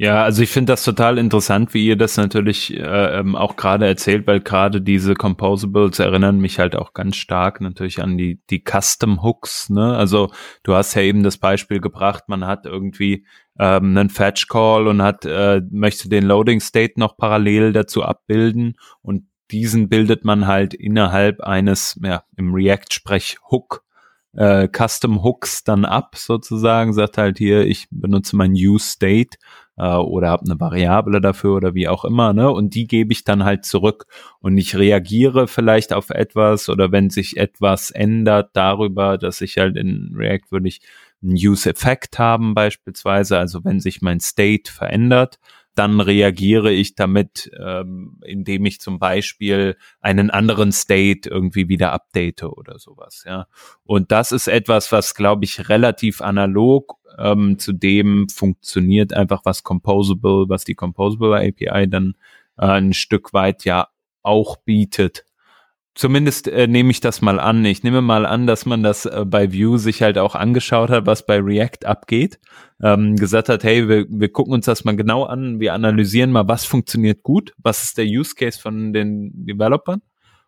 [0.00, 3.84] Ja, also ich finde das total interessant, wie ihr das natürlich äh, ähm, auch gerade
[3.84, 8.62] erzählt, weil gerade diese Composables erinnern mich halt auch ganz stark natürlich an die die
[8.62, 9.70] Custom Hooks.
[9.70, 9.96] Ne?
[9.96, 10.30] Also
[10.62, 13.26] du hast ja eben das Beispiel gebracht, man hat irgendwie
[13.58, 18.76] ähm, einen Fetch Call und hat äh, möchte den Loading State noch parallel dazu abbilden
[19.02, 23.82] und diesen bildet man halt innerhalb eines, ja, im React-Sprech Hook,
[24.34, 29.38] äh, Custom Hooks dann ab sozusagen, sagt halt hier, ich benutze mein Use State
[29.78, 32.50] äh, oder habe eine Variable dafür oder wie auch immer, ne?
[32.50, 34.06] Und die gebe ich dann halt zurück
[34.40, 39.76] und ich reagiere vielleicht auf etwas oder wenn sich etwas ändert darüber, dass ich halt
[39.76, 40.80] in React würde ich
[41.22, 45.38] einen Use-Effekt haben beispielsweise, also wenn sich mein State verändert,
[45.78, 52.42] dann reagiere ich damit, ähm, indem ich zum Beispiel einen anderen State irgendwie wieder update
[52.42, 53.46] oder sowas, ja.
[53.84, 59.62] Und das ist etwas, was, glaube ich, relativ analog ähm, zu dem funktioniert, einfach was
[59.62, 62.14] Composable, was die Composable API dann
[62.56, 63.88] äh, ein Stück weit ja
[64.22, 65.24] auch bietet
[65.98, 67.64] zumindest äh, nehme ich das mal an.
[67.64, 71.06] Ich nehme mal an, dass man das äh, bei Vue sich halt auch angeschaut hat,
[71.06, 72.38] was bei React abgeht.
[72.80, 76.46] Ähm, gesagt hat, hey, wir, wir gucken uns das mal genau an, wir analysieren mal,
[76.46, 80.00] was funktioniert gut, was ist der Use Case von den Developern.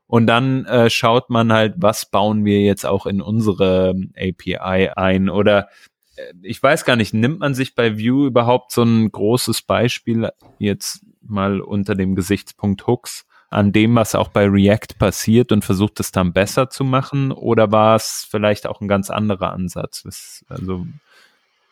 [0.06, 5.28] Und dann äh, schaut man halt, was bauen wir jetzt auch in unsere API ein.
[5.28, 5.68] Oder
[6.14, 10.30] äh, ich weiß gar nicht, nimmt man sich bei Vue überhaupt so ein großes Beispiel
[10.60, 13.26] jetzt mal unter dem Gesichtspunkt Hooks?
[13.50, 17.32] An dem, was auch bei React passiert und versucht es dann besser zu machen?
[17.32, 20.04] Oder war es vielleicht auch ein ganz anderer Ansatz?
[20.48, 20.86] Also,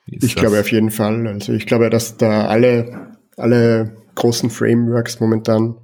[0.07, 0.35] ich das?
[0.35, 1.27] glaube auf jeden Fall.
[1.29, 5.77] Also ich glaube, dass da alle, alle großen Frameworks momentan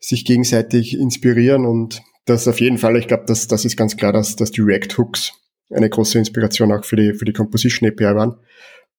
[0.00, 4.12] sich gegenseitig inspirieren und das auf jeden Fall, ich glaube, das, das ist ganz klar,
[4.12, 5.32] dass, dass die React Hooks
[5.70, 8.36] eine große Inspiration auch für die, für die Composition API waren.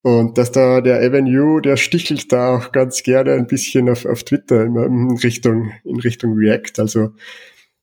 [0.02, 4.24] Und dass da der Avenue, der stichelt da auch ganz gerne ein bisschen auf, auf
[4.24, 6.78] Twitter in Richtung, in Richtung React.
[6.78, 7.12] Also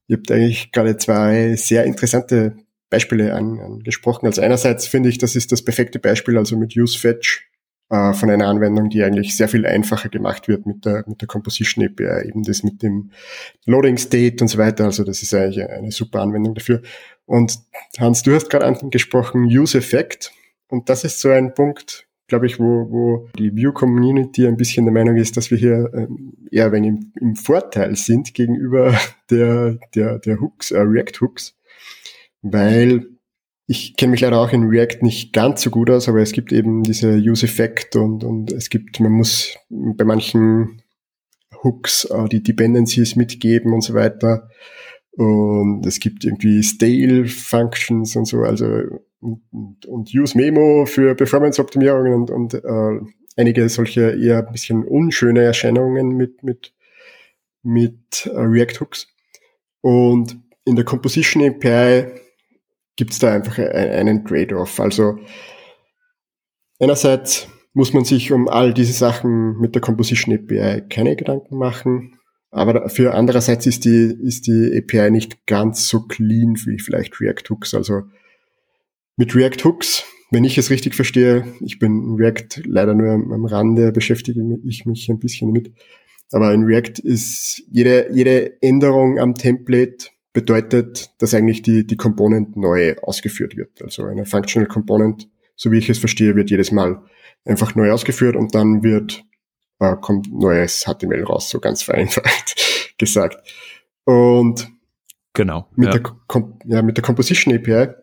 [0.07, 2.57] ihr habt eigentlich gerade zwei sehr interessante
[2.89, 4.25] Beispiele angesprochen.
[4.25, 7.47] Also einerseits finde ich, das ist das perfekte Beispiel, also mit UseFetch
[7.89, 11.27] äh, von einer Anwendung, die eigentlich sehr viel einfacher gemacht wird mit der, mit der
[11.27, 13.11] Composition API, eben das mit dem
[13.65, 14.85] Loading State und so weiter.
[14.85, 16.81] Also das ist eigentlich eine super Anwendung dafür.
[17.25, 17.59] Und
[17.99, 20.31] Hans, du hast gerade angesprochen, Use Effect.
[20.69, 24.93] Und das ist so ein Punkt, glaube ich, wo, wo die View-Community ein bisschen der
[24.93, 28.97] Meinung ist, dass wir hier ähm, eher wenn im, im Vorteil sind gegenüber
[29.29, 31.55] der, der, der Hooks, äh, React-Hooks,
[32.41, 33.07] weil
[33.69, 36.53] ich kenne mich leider auch in React nicht ganz so gut aus, aber es gibt
[36.53, 40.81] eben diese Use-Effect und, und es gibt, man muss bei manchen
[41.63, 44.49] Hooks äh, die Dependencies mitgeben und so weiter.
[45.11, 48.83] Und es gibt irgendwie Stale Functions und so, also
[49.19, 52.99] und, und Use Memo für Performance-Optimierungen und, und äh,
[53.35, 56.73] einige solche eher ein bisschen unschöne Erscheinungen mit, mit,
[57.63, 59.07] mit äh, React Hooks.
[59.81, 62.07] Und in der Composition API
[62.95, 64.79] gibt es da einfach einen Trade-off.
[64.79, 65.17] Also
[66.79, 72.19] einerseits muss man sich um all diese Sachen mit der Composition API keine Gedanken machen.
[72.49, 77.49] Aber dafür andererseits ist die, ist die API nicht ganz so clean wie vielleicht React
[77.49, 77.73] Hooks.
[77.73, 78.03] Also
[79.17, 83.45] mit React Hooks, wenn ich es richtig verstehe, ich bin in React leider nur am
[83.45, 85.73] Rande, beschäftige ich mich ein bisschen mit.
[86.31, 92.57] Aber in React ist jede, jede Änderung am Template bedeutet, dass eigentlich die, die Component
[92.57, 93.81] neu ausgeführt wird.
[93.81, 97.01] Also eine Functional Component, so wie ich es verstehe, wird jedes Mal
[97.45, 99.23] einfach neu ausgeführt und dann wird,
[99.79, 103.37] äh, kommt neues HTML raus, so ganz vereinfacht gesagt.
[104.03, 104.69] Und
[105.33, 105.99] genau, mit, ja.
[105.99, 107.93] Der, ja, mit der Composition API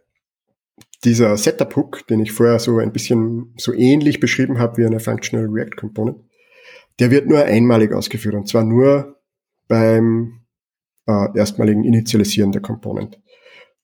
[1.04, 5.46] dieser Setup-Hook, den ich vorher so ein bisschen so ähnlich beschrieben habe wie eine Functional
[5.46, 6.18] React Component,
[6.98, 9.20] der wird nur einmalig ausgeführt und zwar nur
[9.68, 10.40] beim
[11.06, 13.20] äh, erstmaligen Initialisieren der Component.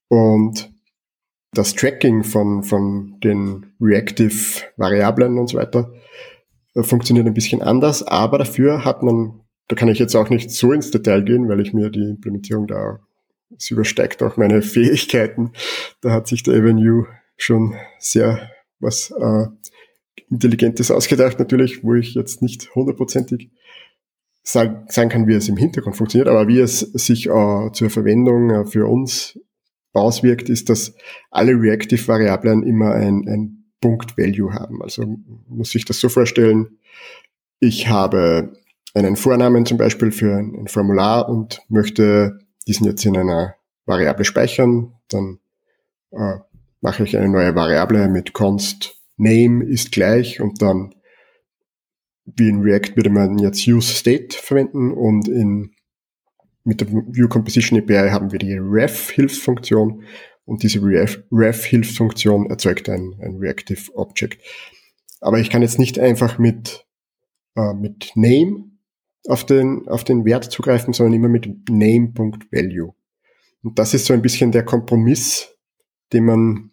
[0.08, 0.72] Und
[1.52, 5.92] das Tracking von, von den Reactive Variablen und so weiter
[6.74, 10.50] äh, funktioniert ein bisschen anders, aber dafür hat man, da kann ich jetzt auch nicht
[10.50, 13.00] so ins Detail gehen, weil ich mir die Implementierung da
[13.56, 15.52] es übersteigt auch meine Fähigkeiten.
[16.00, 19.46] Da hat sich der Avenue schon sehr was äh,
[20.30, 23.50] Intelligentes ausgedacht, natürlich, wo ich jetzt nicht hundertprozentig
[24.42, 28.50] sagen, sagen kann, wie es im Hintergrund funktioniert, aber wie es sich äh, zur Verwendung
[28.50, 29.38] äh, für uns
[29.92, 30.94] auswirkt, ist, dass
[31.30, 34.82] alle Reactive-Variablen immer ein, ein Punkt-Value haben.
[34.82, 35.04] Also
[35.48, 36.78] muss ich das so vorstellen,
[37.58, 38.52] ich habe
[38.94, 44.24] einen Vornamen zum Beispiel für ein, ein Formular und möchte diesen jetzt in einer Variable
[44.24, 45.40] speichern, dann
[46.12, 46.38] äh,
[46.80, 50.94] mache ich eine neue Variable mit const name ist gleich und dann
[52.24, 55.74] wie in React würde man jetzt use state verwenden und in
[56.64, 60.04] mit der View Composition API haben wir die ref Hilfsfunktion
[60.44, 64.42] und diese ref, ref Hilfsfunktion erzeugt ein, ein Reactive Object.
[65.20, 66.86] Aber ich kann jetzt nicht einfach mit,
[67.56, 68.69] äh, mit Name
[69.26, 72.94] auf den, auf den Wert zugreifen, sondern immer mit Name.value.
[73.62, 75.54] Und das ist so ein bisschen der Kompromiss,
[76.12, 76.70] den man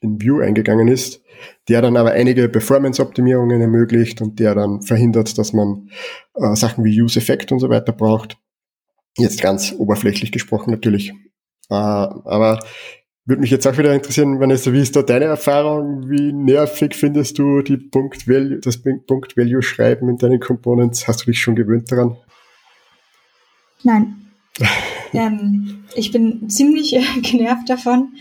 [0.00, 1.22] in View eingegangen ist,
[1.68, 5.90] der dann aber einige Performance-Optimierungen ermöglicht und der dann verhindert, dass man
[6.34, 8.38] äh, Sachen wie Use-Effekt und so weiter braucht.
[9.16, 11.10] Jetzt ganz oberflächlich gesprochen natürlich.
[11.68, 12.60] Äh, aber
[13.30, 16.10] würde mich jetzt auch wieder interessieren, Vanessa, wie ist da deine Erfahrung?
[16.10, 21.06] Wie nervig findest du die Punkt Value, das Punkt Value schreiben in deinen Components?
[21.06, 22.16] Hast du dich schon gewöhnt daran?
[23.84, 24.32] Nein.
[25.12, 28.14] ähm, ich bin ziemlich äh, genervt davon.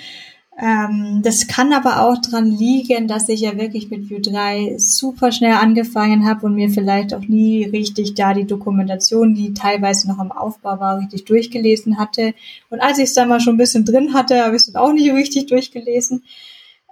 [0.62, 5.32] Ähm, das kann aber auch dran liegen, dass ich ja wirklich mit Vue 3 super
[5.32, 10.20] schnell angefangen habe und mir vielleicht auch nie richtig da die Dokumentation, die teilweise noch
[10.20, 12.34] im Aufbau war, richtig durchgelesen hatte.
[12.70, 14.92] Und als ich es dann mal schon ein bisschen drin hatte, habe ich es auch
[14.92, 16.24] nicht richtig durchgelesen.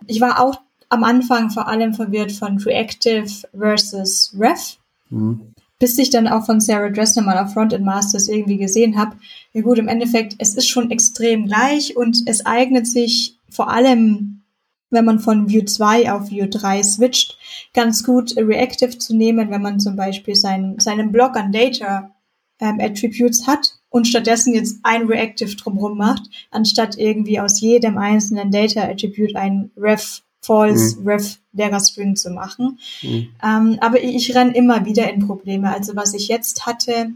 [0.06, 3.28] Ich war auch am Anfang vor allem verwirrt von Reactive
[3.58, 4.78] versus Ref.
[5.10, 5.42] Mhm.
[5.80, 9.18] Bis ich dann auch von Sarah Dressner mal auf Frontend Masters irgendwie gesehen habe.
[9.52, 14.44] Ja gut, im Endeffekt, es ist schon extrem gleich und es eignet sich vor allem,
[14.90, 17.38] wenn man von View 2 auf View 3 switcht,
[17.74, 22.12] ganz gut Reactive zu nehmen, wenn man zum Beispiel seinen, seinen Block an Data
[22.60, 28.52] ähm, Attributes hat und stattdessen jetzt ein Reactive drumherum macht, anstatt irgendwie aus jedem einzelnen
[28.52, 31.08] Data Attribute ein Ref False, mhm.
[31.08, 32.80] Ref leerer String zu machen.
[33.02, 33.28] Mhm.
[33.44, 35.74] Ähm, aber ich, ich renne immer wieder in Probleme.
[35.74, 37.12] Also was ich jetzt hatte,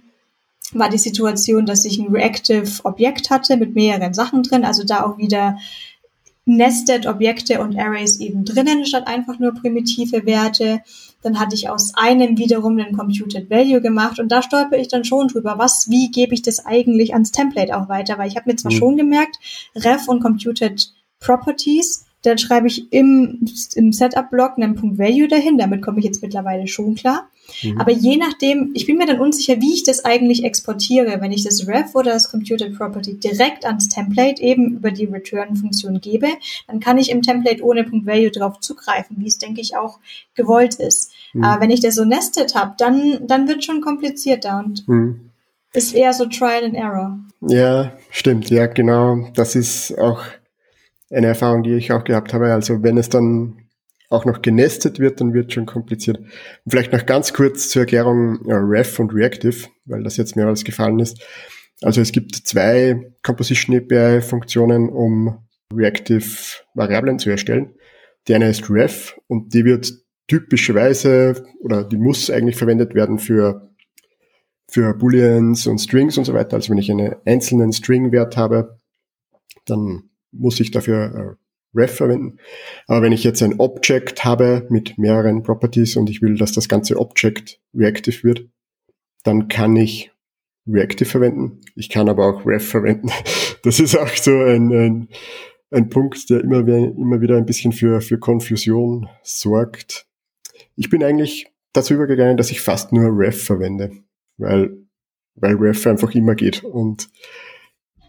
[0.73, 5.05] war die Situation, dass ich ein Reactive Objekt hatte mit mehreren Sachen drin, also da
[5.05, 5.57] auch wieder
[6.57, 10.81] Nested Objekte und Arrays eben drinnen, statt einfach nur primitive Werte.
[11.21, 15.03] Dann hatte ich aus einem wiederum den Computed Value gemacht und da stolper ich dann
[15.03, 18.49] schon drüber, was, wie gebe ich das eigentlich ans Template auch weiter, weil ich habe
[18.49, 18.77] mir zwar mhm.
[18.77, 19.37] schon gemerkt,
[19.75, 25.81] Ref und Computed Properties, dann schreibe ich im, im Setup-Block einen Punkt Value dahin, damit
[25.81, 27.27] komme ich jetzt mittlerweile schon klar.
[27.63, 27.79] Mhm.
[27.79, 31.19] Aber je nachdem, ich bin mir dann unsicher, wie ich das eigentlich exportiere.
[31.19, 35.99] Wenn ich das Ref oder das Computed Property direkt ans Template eben über die Return-Funktion
[36.01, 36.27] gebe,
[36.67, 39.99] dann kann ich im Template ohne Punkt Value drauf zugreifen, wie es, denke ich, auch
[40.35, 41.11] gewollt ist.
[41.33, 41.43] Mhm.
[41.43, 45.31] Aber wenn ich das so nested habe, dann, dann wird schon komplizierter und mhm.
[45.73, 47.19] ist eher so Trial and Error.
[47.41, 48.49] Ja, stimmt.
[48.49, 49.27] Ja, genau.
[49.33, 50.21] Das ist auch
[51.11, 52.53] eine Erfahrung, die ich auch gehabt habe.
[52.53, 53.57] Also wenn es dann
[54.09, 56.17] auch noch genestet wird, dann wird schon kompliziert.
[56.17, 56.29] Und
[56.69, 60.99] vielleicht noch ganz kurz zur Erklärung äh, Ref und Reactive, weil das jetzt mehrmals gefallen
[60.99, 61.21] ist.
[61.81, 66.25] Also es gibt zwei Composition API Funktionen, um Reactive
[66.75, 67.73] Variablen zu erstellen.
[68.27, 69.93] Die eine ist Ref und die wird
[70.27, 73.71] typischerweise oder die muss eigentlich verwendet werden für
[74.69, 76.55] für Booleans und Strings und so weiter.
[76.55, 78.79] Also wenn ich einen einzelnen String-Wert habe,
[79.65, 81.41] dann muss ich dafür äh,
[81.73, 82.37] Ref verwenden.
[82.87, 86.67] Aber wenn ich jetzt ein Object habe mit mehreren Properties und ich will, dass das
[86.67, 88.47] ganze Object reactive wird,
[89.23, 90.11] dann kann ich
[90.67, 91.61] reactive verwenden.
[91.75, 93.09] Ich kann aber auch ref verwenden.
[93.63, 95.07] Das ist auch so ein, ein,
[95.69, 100.07] ein Punkt, der immer, immer wieder ein bisschen für, für Konfusion sorgt.
[100.75, 103.91] Ich bin eigentlich dazu übergegangen, dass ich fast nur ref verwende,
[104.37, 104.75] weil,
[105.35, 107.07] weil ref einfach immer geht und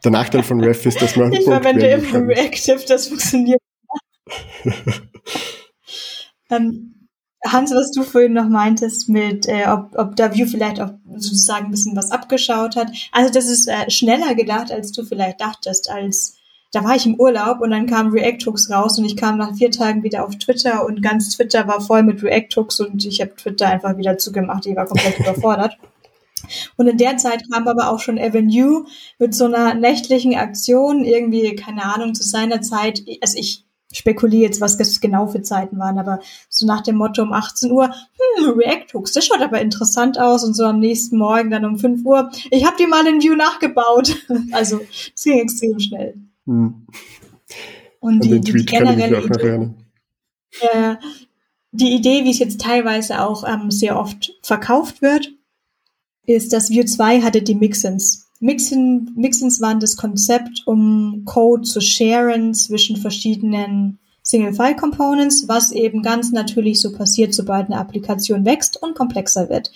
[0.04, 1.32] der Nachteil von Ref ist, dass man.
[1.32, 3.60] Ich verwende immer Reactive, das funktioniert.
[6.50, 7.08] ähm,
[7.44, 11.66] Hans, was du vorhin noch meintest, mit äh, ob, ob da View vielleicht auch sozusagen
[11.66, 12.88] ein bisschen was abgeschaut hat.
[13.10, 15.90] Also das ist äh, schneller gedacht, als du vielleicht dachtest.
[15.90, 16.36] Als
[16.72, 19.54] da war ich im Urlaub und dann kam React Hooks raus und ich kam nach
[19.56, 23.20] vier Tagen wieder auf Twitter und ganz Twitter war voll mit React Hooks und ich
[23.20, 24.64] habe Twitter einfach wieder zugemacht.
[24.66, 25.76] Ich war komplett überfordert.
[26.76, 28.86] Und in der Zeit kam aber auch schon Avenue
[29.18, 34.60] mit so einer nächtlichen Aktion, irgendwie, keine Ahnung, zu seiner Zeit, also ich spekuliere jetzt,
[34.60, 38.50] was das genau für Zeiten waren, aber so nach dem Motto um 18 Uhr, hm,
[38.58, 42.04] React Hooks, das schaut aber interessant aus und so am nächsten Morgen dann um 5
[42.04, 44.16] Uhr, ich habe die mal in View nachgebaut.
[44.52, 44.80] Also
[45.14, 46.14] es ging extrem schnell.
[46.46, 46.86] Hm.
[48.00, 49.70] Und die, die, die generelle Idee,
[50.60, 50.96] äh,
[51.70, 55.32] die Idee, wie es jetzt teilweise auch ähm, sehr oft verkauft wird,
[56.26, 58.30] ist, dass Vue 2 hatte die Mixins.
[58.40, 66.32] Mixin, Mixins waren das Konzept, um Code zu sharen zwischen verschiedenen Single-File-Components, was eben ganz
[66.32, 69.70] natürlich so passiert, sobald eine Applikation wächst und komplexer wird.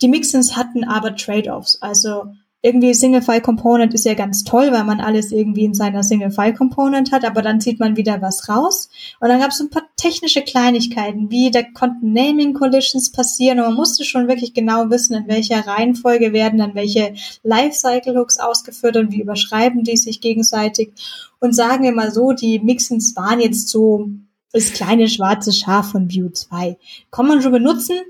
[0.00, 1.78] Die Mixins hatten aber Trade-offs.
[1.80, 2.24] Also
[2.60, 7.42] irgendwie Single-File-Component ist ja ganz toll, weil man alles irgendwie in seiner Single-File-Component hat, aber
[7.42, 8.88] dann zieht man wieder was raus.
[9.20, 13.74] Und dann gab es ein paar technische Kleinigkeiten, wie da konnten Naming-Collisions passieren und man
[13.74, 19.20] musste schon wirklich genau wissen, in welcher Reihenfolge werden dann welche Lifecycle-Hooks ausgeführt und wie
[19.20, 20.92] überschreiben die sich gegenseitig.
[21.38, 24.08] Und sagen wir mal so, die Mixins waren jetzt so
[24.52, 26.76] das kleine schwarze Schaf von Vue 2.
[27.12, 28.00] Kann man schon benutzen,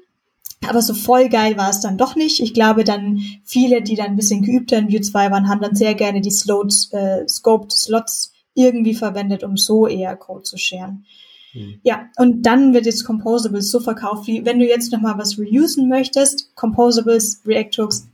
[0.66, 2.40] aber so voll geil war es dann doch nicht.
[2.40, 5.76] Ich glaube dann viele, die dann ein bisschen geübter in Vue 2 waren, haben dann
[5.76, 11.04] sehr gerne die Slots, äh, Scoped Slots irgendwie verwendet, um so eher Code zu scheren.
[11.52, 11.80] Hm.
[11.82, 15.88] Ja, und dann wird jetzt Composables so verkauft, wie wenn du jetzt nochmal was reusen
[15.88, 18.08] möchtest, Composables, Reactors,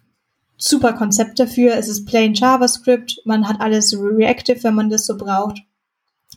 [0.57, 1.74] super Konzept dafür.
[1.74, 5.62] Es ist plain JavaScript, man hat alles reactive, wenn man das so braucht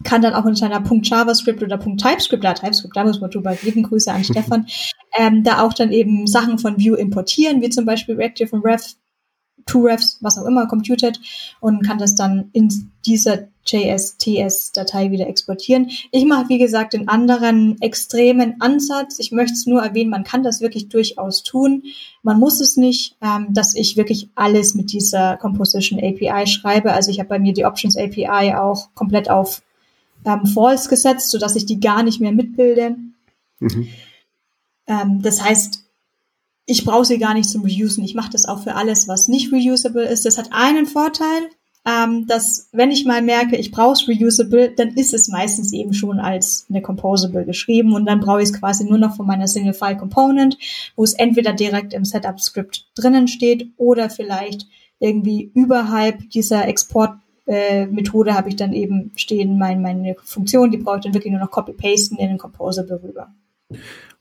[0.03, 3.29] kann dann auch in seiner Punkt JavaScript oder Punkt TypeScript, da TypeScript, da muss man
[3.29, 4.67] drüber reden, Grüße an Stefan,
[5.17, 8.95] ähm, da auch dann eben Sachen von Vue importieren, wie zum Beispiel Reactive und Ref,
[9.65, 11.19] ToRefs, was auch immer, computed
[11.59, 15.91] und kann das dann in dieser JSTS-Datei wieder exportieren.
[16.11, 19.19] Ich mache, wie gesagt, den anderen extremen Ansatz.
[19.19, 21.83] Ich möchte es nur erwähnen, man kann das wirklich durchaus tun.
[22.23, 26.93] Man muss es nicht, ähm, dass ich wirklich alles mit dieser Composition API schreibe.
[26.93, 29.61] Also ich habe bei mir die Options API auch komplett auf
[30.25, 32.95] ähm, False gesetzt, sodass ich die gar nicht mehr mitbilde.
[33.59, 33.87] Mhm.
[34.87, 35.85] Ähm, das heißt,
[36.71, 38.03] ich brauche sie gar nicht zum Reusen.
[38.03, 40.25] Ich mache das auch für alles, was nicht reusable ist.
[40.25, 41.49] Das hat einen Vorteil,
[41.85, 45.93] ähm, dass wenn ich mal merke, ich brauche es reusable, dann ist es meistens eben
[45.93, 49.47] schon als eine Composable geschrieben und dann brauche ich es quasi nur noch von meiner
[49.47, 50.57] Single File Component,
[50.95, 54.65] wo es entweder direkt im Setup Script drinnen steht oder vielleicht
[54.99, 57.15] irgendwie überhalb dieser Export
[57.47, 61.31] äh, Methode habe ich dann eben stehen, mein, meine Funktion, die brauche ich dann wirklich
[61.31, 63.33] nur noch copy-pasten in den Composable rüber.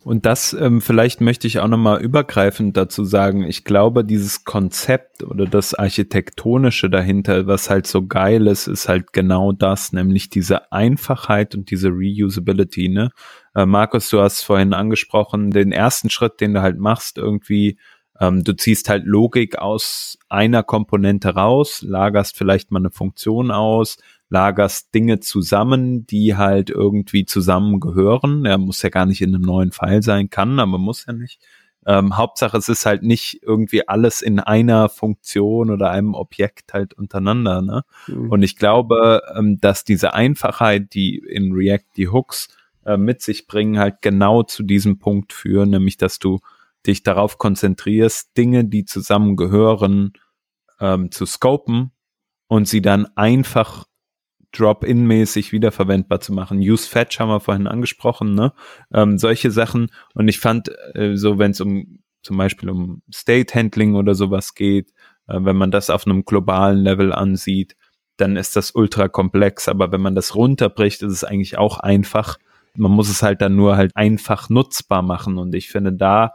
[0.03, 3.44] Und das ähm, vielleicht möchte ich auch nochmal übergreifend dazu sagen.
[3.44, 9.12] Ich glaube, dieses Konzept oder das Architektonische dahinter, was halt so geil ist, ist halt
[9.12, 12.88] genau das, nämlich diese Einfachheit und diese Reusability.
[12.88, 13.11] Ne?
[13.55, 17.78] Äh, Markus, du hast vorhin angesprochen, den ersten Schritt, den du halt machst, irgendwie
[18.20, 23.96] ähm, du ziehst halt Logik aus einer Komponente raus, lagerst vielleicht mal eine Funktion aus,
[24.30, 28.46] lagerst Dinge zusammen, die halt irgendwie zusammengehören.
[28.46, 31.40] Er muss ja gar nicht in einem neuen File sein, kann, aber muss ja nicht.
[31.86, 36.94] Ähm, Hauptsache, es ist halt nicht irgendwie alles in einer Funktion oder einem Objekt halt
[36.94, 37.62] untereinander.
[37.62, 37.82] Ne?
[38.06, 38.30] Mhm.
[38.30, 42.48] Und ich glaube, ähm, dass diese Einfachheit, die in React die Hooks
[42.84, 46.38] äh, mit sich bringen, halt genau zu diesem Punkt führen, nämlich dass du
[46.86, 50.12] dich darauf konzentrierst, Dinge, die zusammengehören,
[50.80, 51.90] ähm, zu scopen
[52.46, 53.84] und sie dann einfach
[54.53, 56.59] Drop-in-mäßig wiederverwendbar zu machen.
[56.59, 58.53] Use Fetch haben wir vorhin angesprochen, ne?
[58.92, 59.90] Ähm, solche Sachen.
[60.14, 64.55] Und ich fand, äh, so wenn es um zum Beispiel um State Handling oder sowas
[64.55, 64.90] geht,
[65.26, 67.76] äh, wenn man das auf einem globalen Level ansieht,
[68.16, 69.68] dann ist das ultra komplex.
[69.68, 72.38] Aber wenn man das runterbricht, ist es eigentlich auch einfach.
[72.74, 75.38] Man muss es halt dann nur halt einfach nutzbar machen.
[75.38, 76.34] Und ich finde, da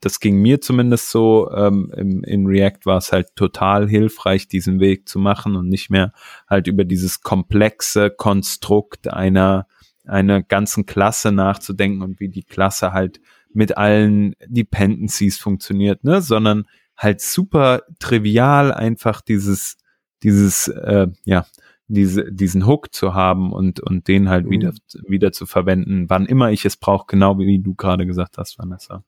[0.00, 4.80] das ging mir zumindest so, ähm, im, in React war es halt total hilfreich, diesen
[4.80, 6.12] Weg zu machen und nicht mehr
[6.48, 9.66] halt über dieses komplexe Konstrukt einer,
[10.04, 13.20] einer ganzen Klasse nachzudenken und wie die Klasse halt
[13.52, 19.76] mit allen Dependencies funktioniert, ne, sondern halt super trivial einfach dieses,
[20.22, 21.46] dieses, äh, ja,
[21.88, 24.50] diese, diesen Hook zu haben und, und den halt mhm.
[24.50, 24.72] wieder,
[25.06, 29.04] wieder zu verwenden, wann immer ich es brauche, genau wie du gerade gesagt hast, Vanessa.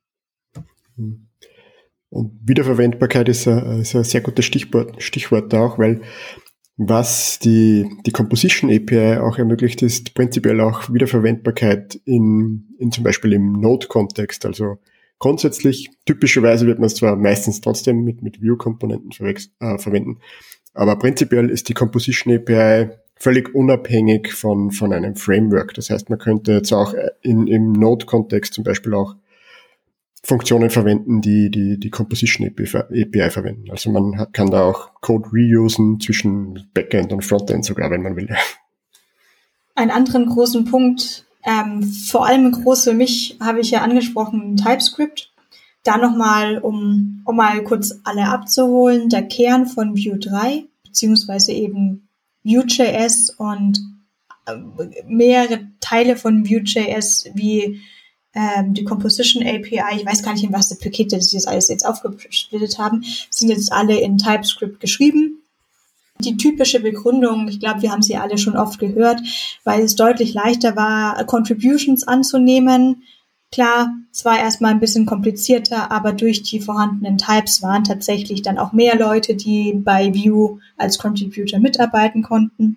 [2.11, 6.03] Und Wiederverwendbarkeit ist ein, ist ein sehr gutes Stichwort, Stichwort da auch, weil
[6.76, 13.34] was die, die Composition API auch ermöglicht, ist prinzipiell auch Wiederverwendbarkeit in, in zum Beispiel
[13.34, 14.46] im Node-Kontext.
[14.46, 14.78] Also
[15.18, 20.20] grundsätzlich, typischerweise wird man es zwar meistens trotzdem mit, mit View-Komponenten äh, verwenden,
[20.72, 25.74] aber prinzipiell ist die Composition API völlig unabhängig von, von einem Framework.
[25.74, 29.14] Das heißt, man könnte jetzt auch in, im Node-Kontext zum Beispiel auch
[30.22, 33.70] Funktionen verwenden, die die, die Composition API verwenden.
[33.70, 38.28] Also man kann da auch Code reusen zwischen Backend und Frontend sogar, wenn man will.
[39.74, 45.32] Einen anderen großen Punkt, ähm, vor allem groß für mich, habe ich ja angesprochen, TypeScript.
[45.84, 52.08] Da nochmal, um, um mal kurz alle abzuholen, der Kern von Vue 3, beziehungsweise eben
[52.44, 53.80] Vue.js und
[54.44, 54.56] äh,
[55.06, 57.80] mehrere Teile von Vue.js wie
[58.35, 61.68] ähm, die Composition API, ich weiß gar nicht, in was für Pakete sie das alles
[61.68, 65.43] jetzt aufgesplittet haben, sind jetzt alle in TypeScript geschrieben.
[66.20, 69.20] Die typische Begründung, ich glaube, wir haben sie alle schon oft gehört,
[69.64, 73.03] weil es deutlich leichter war, Contributions anzunehmen.
[73.51, 78.59] Klar, es war erstmal ein bisschen komplizierter, aber durch die vorhandenen Types waren tatsächlich dann
[78.59, 82.76] auch mehr Leute, die bei Vue als Contributor mitarbeiten konnten.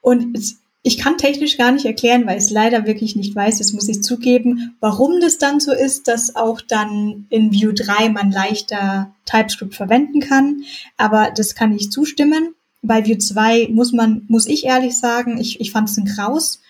[0.00, 0.58] Und es
[0.88, 3.90] ich kann technisch gar nicht erklären, weil ich es leider wirklich nicht weiß, das muss
[3.90, 9.14] ich zugeben, warum das dann so ist, dass auch dann in Vue 3 man leichter
[9.26, 10.62] TypeScript verwenden kann.
[10.96, 12.54] Aber das kann ich zustimmen.
[12.80, 16.62] Bei Vue 2 muss man, muss ich ehrlich sagen, ich, ich fand es ein Kraus.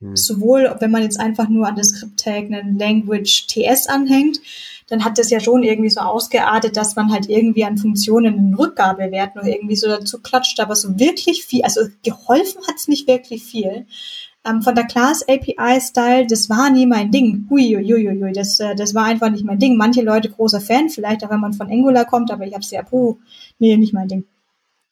[0.00, 0.14] Hm.
[0.14, 4.40] Sowohl, wenn man jetzt einfach nur an das Script-Tag einen Language TS anhängt,
[4.88, 8.54] dann hat das ja schon irgendwie so ausgeartet, dass man halt irgendwie an Funktionen einen
[8.54, 13.44] Rückgabewert noch irgendwie so dazu klatscht, aber so wirklich viel, also geholfen hat's nicht wirklich
[13.44, 13.86] viel.
[14.46, 17.46] Ähm, von der Class API Style, das war nie mein Ding.
[17.50, 19.76] Hui, das, äh, das war einfach nicht mein Ding.
[19.76, 22.82] Manche Leute großer Fan, vielleicht auch wenn man von Angular kommt, aber ich hab's ja,
[22.82, 23.18] puh,
[23.58, 24.24] nee, nicht mein Ding.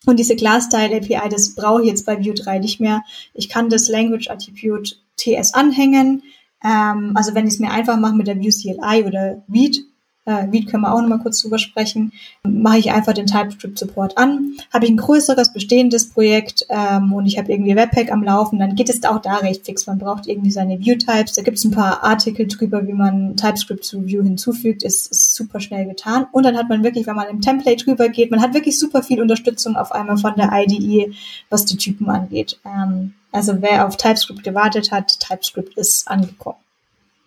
[0.05, 3.03] Und diese Glass-Style API, das brauche ich jetzt bei Vue 3 nicht mehr.
[3.34, 6.22] Ich kann das Language Attribute TS anhängen.
[6.67, 9.79] Ähm, also wenn ich es mir einfach mache mit der Vue CLI oder Read,
[10.27, 12.12] äh, Read können wir auch nochmal kurz drüber sprechen,
[12.43, 14.57] mache ich einfach den TypeScript Support an.
[14.72, 18.74] Habe ich ein größeres bestehendes Projekt ähm, und ich habe irgendwie Webpack am Laufen, dann
[18.74, 19.87] geht es auch da recht fix.
[19.87, 21.35] Man braucht irgendwie seine View-Types.
[21.35, 24.83] Da gibt es ein paar Artikel drüber, wie man TypeScript zu View hinzufügt.
[24.83, 26.27] Ist, ist super schnell getan.
[26.33, 29.03] Und dann hat man wirklich, wenn man im Template drüber geht, man hat wirklich super
[29.03, 31.12] viel Unterstützung auf einmal von der IDE,
[31.51, 32.59] was die Typen angeht.
[32.64, 36.59] Ähm, also wer auf TypeScript gewartet hat, TypeScript ist angekommen.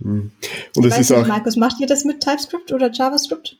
[0.02, 0.32] Hm.
[0.76, 1.28] Und es ist nicht, auch.
[1.28, 3.58] Markus, macht ihr das mit TypeScript oder JavaScript?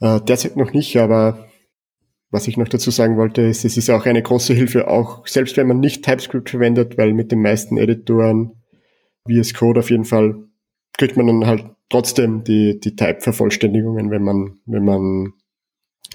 [0.00, 1.48] Äh, derzeit noch nicht, aber
[2.30, 5.56] was ich noch dazu sagen wollte, ist, es ist auch eine große Hilfe, auch selbst
[5.56, 8.52] wenn man nicht TypeScript verwendet, weil mit den meisten Editoren,
[9.28, 10.36] VS Code auf jeden Fall,
[10.96, 15.32] kriegt man dann halt trotzdem die, die Type-Vervollständigungen, wenn man, wenn man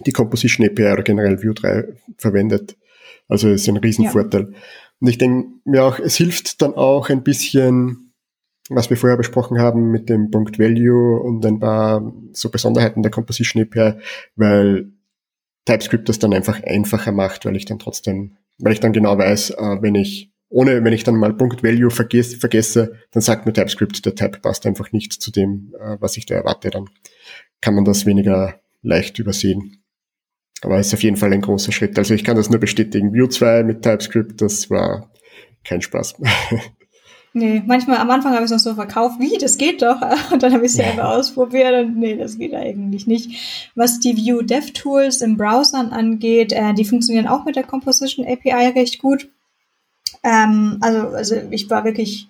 [0.05, 1.85] die Composition API oder generell Vue 3
[2.17, 2.77] verwendet.
[3.27, 4.49] Also ist ein Riesenvorteil.
[4.51, 4.57] Ja.
[4.99, 8.12] Und ich denke mir auch, es hilft dann auch ein bisschen,
[8.69, 13.11] was wir vorher besprochen haben mit dem Punkt Value und ein paar so Besonderheiten der
[13.11, 13.99] Composition API,
[14.35, 14.91] weil
[15.65, 19.51] TypeScript das dann einfach einfacher macht, weil ich dann trotzdem, weil ich dann genau weiß,
[19.51, 23.53] äh, wenn ich ohne, wenn ich dann mal Punkt Value vergesse, vergesse, dann sagt mir
[23.53, 26.69] TypeScript, der Type passt einfach nicht zu dem, äh, was ich da erwarte.
[26.69, 26.89] Dann
[27.59, 29.83] kann man das weniger leicht übersehen.
[30.61, 31.97] Aber es ist auf jeden Fall ein großer Schritt.
[31.97, 33.13] Also ich kann das nur bestätigen.
[33.13, 35.11] Vue 2 mit TypeScript, das war
[35.63, 36.15] kein Spaß.
[37.35, 39.99] Nee, manchmal am Anfang habe ich es noch so verkauft, wie, das geht doch.
[40.31, 43.71] Und dann habe ich es selber ausprobiert und nee, das geht eigentlich nicht.
[43.73, 48.67] Was die View DevTools im Browsern angeht, äh, die funktionieren auch mit der Composition API
[48.75, 49.29] recht gut.
[50.21, 52.27] Ähm, also, also ich war wirklich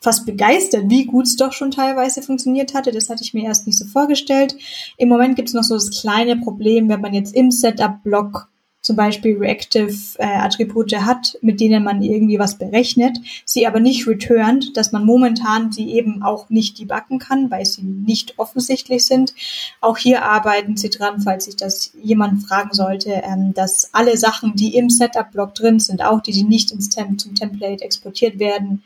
[0.00, 2.90] fast begeistert, wie gut es doch schon teilweise funktioniert hatte.
[2.90, 4.56] Das hatte ich mir erst nicht so vorgestellt.
[4.96, 8.49] Im Moment gibt es noch so das kleine Problem, wenn man jetzt im Setup-Block
[8.82, 14.76] zum Beispiel Reactive-Attribute äh, hat, mit denen man irgendwie was berechnet, sie aber nicht returnt,
[14.76, 19.34] dass man momentan sie eben auch nicht debuggen kann, weil sie nicht offensichtlich sind.
[19.80, 24.54] Auch hier arbeiten sie dran, falls sich das jemand fragen sollte, ähm, dass alle Sachen,
[24.56, 28.82] die im Setup-Block drin sind, auch die, die nicht ins Tem zum Template exportiert werden,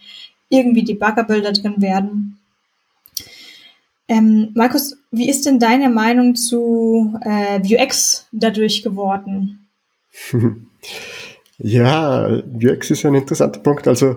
[0.48, 2.38] irgendwie debuggable da drin werden.
[4.06, 9.63] Ähm, Markus, wie ist denn deine Meinung zu äh, Vuex dadurch geworden?
[11.58, 13.88] ja, UX ist ein interessanter Punkt.
[13.88, 14.16] Also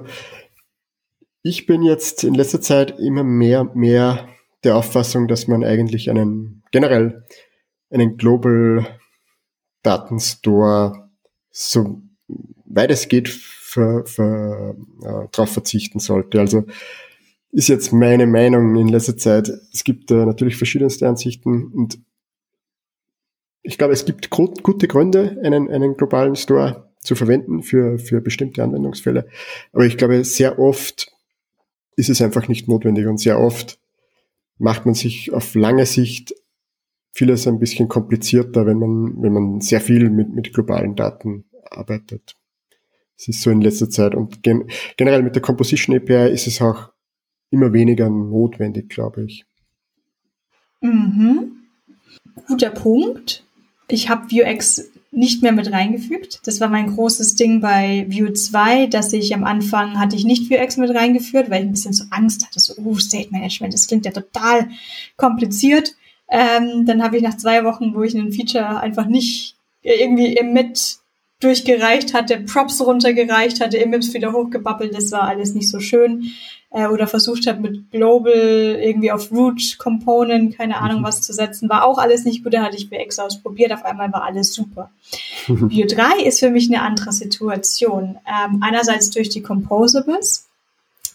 [1.43, 4.27] ich bin jetzt in letzter Zeit immer mehr, mehr
[4.63, 7.23] der Auffassung, dass man eigentlich einen generell
[7.89, 8.85] einen Global
[9.83, 11.09] Datenstore
[11.51, 12.01] so
[12.65, 16.39] weit es geht für, für, äh, darauf verzichten sollte.
[16.39, 16.65] Also
[17.51, 19.49] ist jetzt meine Meinung in letzter Zeit.
[19.73, 21.99] Es gibt äh, natürlich verschiedenste Ansichten und
[23.67, 28.63] ich glaube, es gibt gute Gründe, einen, einen globalen Store zu verwenden für, für bestimmte
[28.63, 29.27] Anwendungsfälle.
[29.73, 31.11] Aber ich glaube, sehr oft
[31.97, 33.77] ist es einfach nicht notwendig und sehr oft
[34.57, 36.33] macht man sich auf lange Sicht
[37.11, 42.37] vieles ein bisschen komplizierter, wenn man, wenn man sehr viel mit, mit globalen Daten arbeitet.
[43.17, 46.61] Es ist so in letzter Zeit und gen generell mit der Composition API ist es
[46.61, 46.91] auch
[47.49, 49.45] immer weniger notwendig, glaube ich.
[50.79, 51.51] Mhm.
[52.47, 53.43] Guter Punkt.
[53.87, 56.41] Ich habe Vuex nicht mehr mit reingefügt.
[56.45, 60.49] Das war mein großes Ding bei Vue 2, dass ich am Anfang hatte ich nicht
[60.49, 63.87] Vuex mit reingeführt, weil ich ein bisschen so Angst hatte, so, oh, State Management, das
[63.87, 64.69] klingt ja total
[65.15, 65.95] kompliziert.
[66.29, 70.53] Ähm, dann habe ich nach zwei Wochen, wo ich einen Feature einfach nicht irgendwie im
[70.53, 70.97] Mit
[71.39, 76.31] durchgereicht hatte, Props runtergereicht hatte, Imips wieder hochgebabbelt, das war alles nicht so schön
[76.71, 78.33] äh, oder versucht habe mit Global
[78.81, 81.05] irgendwie auf Root Component, keine Ahnung mhm.
[81.05, 82.53] was zu setzen, war auch alles nicht gut.
[82.53, 84.91] Da hatte ich VX ausprobiert, auf einmal war alles super.
[85.47, 88.17] Vue 3 ist für mich eine andere Situation.
[88.27, 90.47] Ähm, einerseits durch die Composables,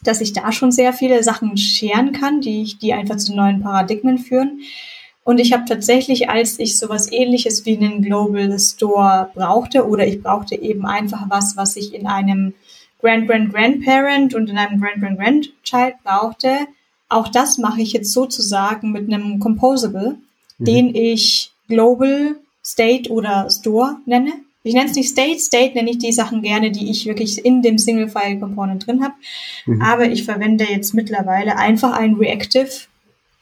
[0.03, 3.63] dass ich da schon sehr viele Sachen scheren kann, die ich, die einfach zu neuen
[3.63, 4.61] Paradigmen führen.
[5.25, 10.21] Und ich habe tatsächlich, als ich sowas ähnliches wie einen Global Store brauchte, oder ich
[10.21, 12.55] brauchte eben einfach was, was ich in einem
[13.03, 16.51] Grand-Grand-Grandparent und in einem Grand-Grand-Grandchild brauchte.
[17.09, 20.17] Auch das mache ich jetzt sozusagen mit einem Composable,
[20.59, 20.65] mhm.
[20.65, 24.33] den ich Global, State oder Store nenne.
[24.63, 27.61] ich nenne es nicht State, State nenne ich die Sachen gerne, die ich wirklich in
[27.61, 29.15] dem Single-File-Component drin habe.
[29.67, 29.83] Mhm.
[29.83, 32.71] Aber ich verwende jetzt mittlerweile einfach ein Reactive,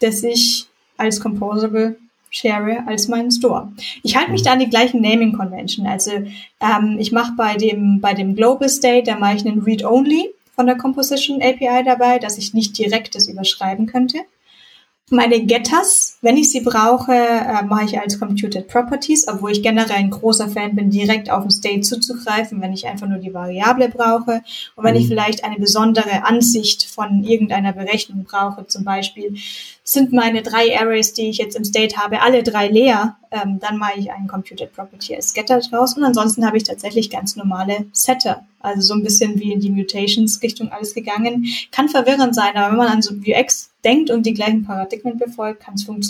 [0.00, 1.96] das ich als Composable
[2.30, 3.72] share als meinen Store.
[4.02, 5.86] Ich halte mich da an die gleichen Naming Convention.
[5.86, 9.84] Also ähm, ich mache bei dem bei dem Global State, da mache ich einen Read
[9.84, 14.18] Only von der Composition API dabei, dass ich nicht direkt das überschreiben könnte.
[15.10, 19.96] Meine Getters, wenn ich sie brauche, äh, mache ich als Computed Properties, obwohl ich generell
[19.96, 23.88] ein großer Fan bin, direkt auf den State zuzugreifen, wenn ich einfach nur die Variable
[23.88, 24.42] brauche.
[24.76, 25.08] Und wenn ich mhm.
[25.08, 29.34] vielleicht eine besondere Ansicht von irgendeiner Berechnung brauche, zum Beispiel
[29.82, 33.78] sind meine drei Arrays, die ich jetzt im State habe, alle drei leer, ähm, dann
[33.78, 35.96] mache ich einen Computed Property als Getter draus.
[35.96, 38.44] Und ansonsten habe ich tatsächlich ganz normale Setter.
[38.60, 41.46] Also so ein bisschen wie in die Mutations-Richtung alles gegangen.
[41.72, 45.64] Kann verwirrend sein, aber wenn man an so Vuex denkt und die gleichen Paradigmen befolgt,
[45.64, 46.09] kann es funktionieren.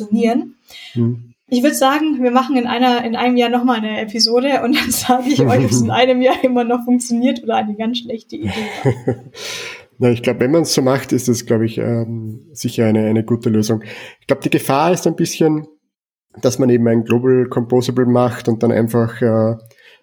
[0.93, 1.35] Hm.
[1.53, 4.91] Ich würde sagen, wir machen in einer, in einem Jahr nochmal eine Episode und dann
[4.91, 8.37] sage ich euch, ob es in einem Jahr immer noch funktioniert oder eine ganz schlechte
[8.37, 8.53] Idee.
[9.99, 13.05] Na, ich glaube, wenn man es so macht, ist das, glaube ich, ähm, sicher eine,
[13.07, 13.83] eine gute Lösung.
[14.21, 15.67] Ich glaube, die Gefahr ist ein bisschen,
[16.41, 19.57] dass man eben ein Global Composable macht und dann einfach äh,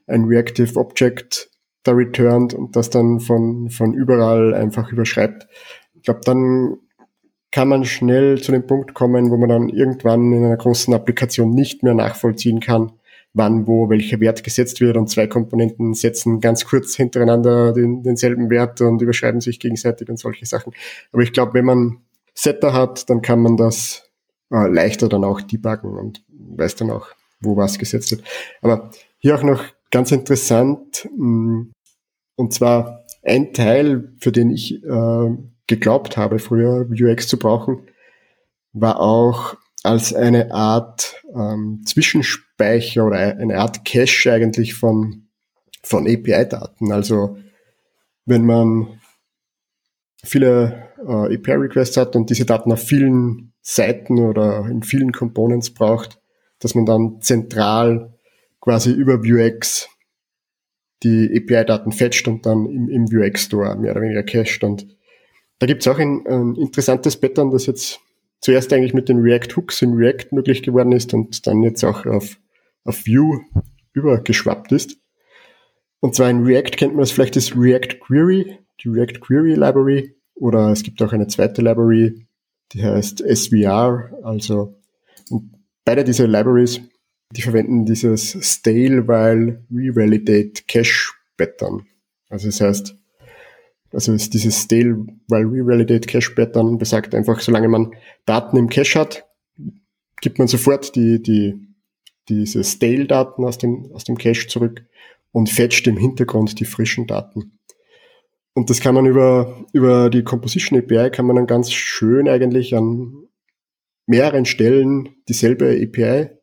[0.05, 1.49] ein Reactive Object
[1.83, 5.47] da returnt und das dann von, von überall einfach überschreibt.
[5.95, 6.77] Ich glaube, dann
[7.57, 11.49] kann man schnell zu dem Punkt kommen, wo man dann irgendwann in einer großen Applikation
[11.49, 12.91] nicht mehr nachvollziehen kann,
[13.33, 18.51] wann, wo, welcher Wert gesetzt wird und zwei Komponenten setzen ganz kurz hintereinander den, denselben
[18.51, 20.71] Wert und überschreiben sich gegenseitig und solche Sachen.
[21.11, 21.97] Aber ich glaube, wenn man
[22.35, 24.07] Setter hat, dann kann man das
[24.51, 27.07] äh, leichter dann auch debuggen und weiß dann auch,
[27.41, 28.21] wo was gesetzt wird.
[28.61, 31.71] Aber hier auch noch ganz interessant, mh, mm,
[32.35, 35.37] und zwar ein Teil, für den ich äh,
[35.67, 37.87] geglaubt habe, früher UX zu brauchen,
[38.73, 45.27] war auch als eine Art ähm, Zwischenspeicher oder eine Art Cache eigentlich von,
[45.83, 46.91] von API-Daten.
[46.91, 47.37] Also
[48.25, 48.99] wenn man
[50.23, 56.19] viele äh, API-Requests hat und diese Daten auf vielen Seiten oder in vielen Components braucht,
[56.59, 58.13] dass man dann zentral
[58.59, 59.89] quasi über Vuex
[61.03, 64.63] die API-Daten fetcht und dann im, im Vuex Store mehr oder weniger cached.
[64.63, 64.96] Und
[65.59, 67.99] da gibt's auch ein, ein interessantes Pattern, das jetzt
[68.41, 72.05] zuerst eigentlich mit den React Hooks in React möglich geworden ist und dann jetzt auch
[72.05, 72.37] auf,
[72.83, 73.41] auf Vue
[73.93, 74.97] übergeschwappt ist.
[75.99, 80.15] Und zwar in React kennt man das vielleicht das React Query, die React Query Library,
[80.35, 82.27] oder es gibt auch eine zweite Library,
[82.73, 84.79] die heißt SVR, also
[85.83, 86.81] beide diese Libraries,
[87.31, 91.87] die verwenden dieses Stale while Revalidate Cache Pattern.
[92.29, 92.95] Also das heißt,
[93.97, 97.95] also ist dieses Stale while Revalidate Cache Pattern besagt einfach, solange man
[98.27, 99.25] Daten im Cache hat,
[100.21, 101.55] gibt man sofort die, die,
[102.29, 104.85] diese Stale-Daten aus dem, aus dem Cache zurück
[105.31, 107.57] und fetcht im Hintergrund die frischen Daten.
[108.53, 112.75] Und das kann man über, über die Composition API kann man dann ganz schön eigentlich
[112.75, 113.27] an
[114.05, 116.37] mehreren Stellen dieselbe API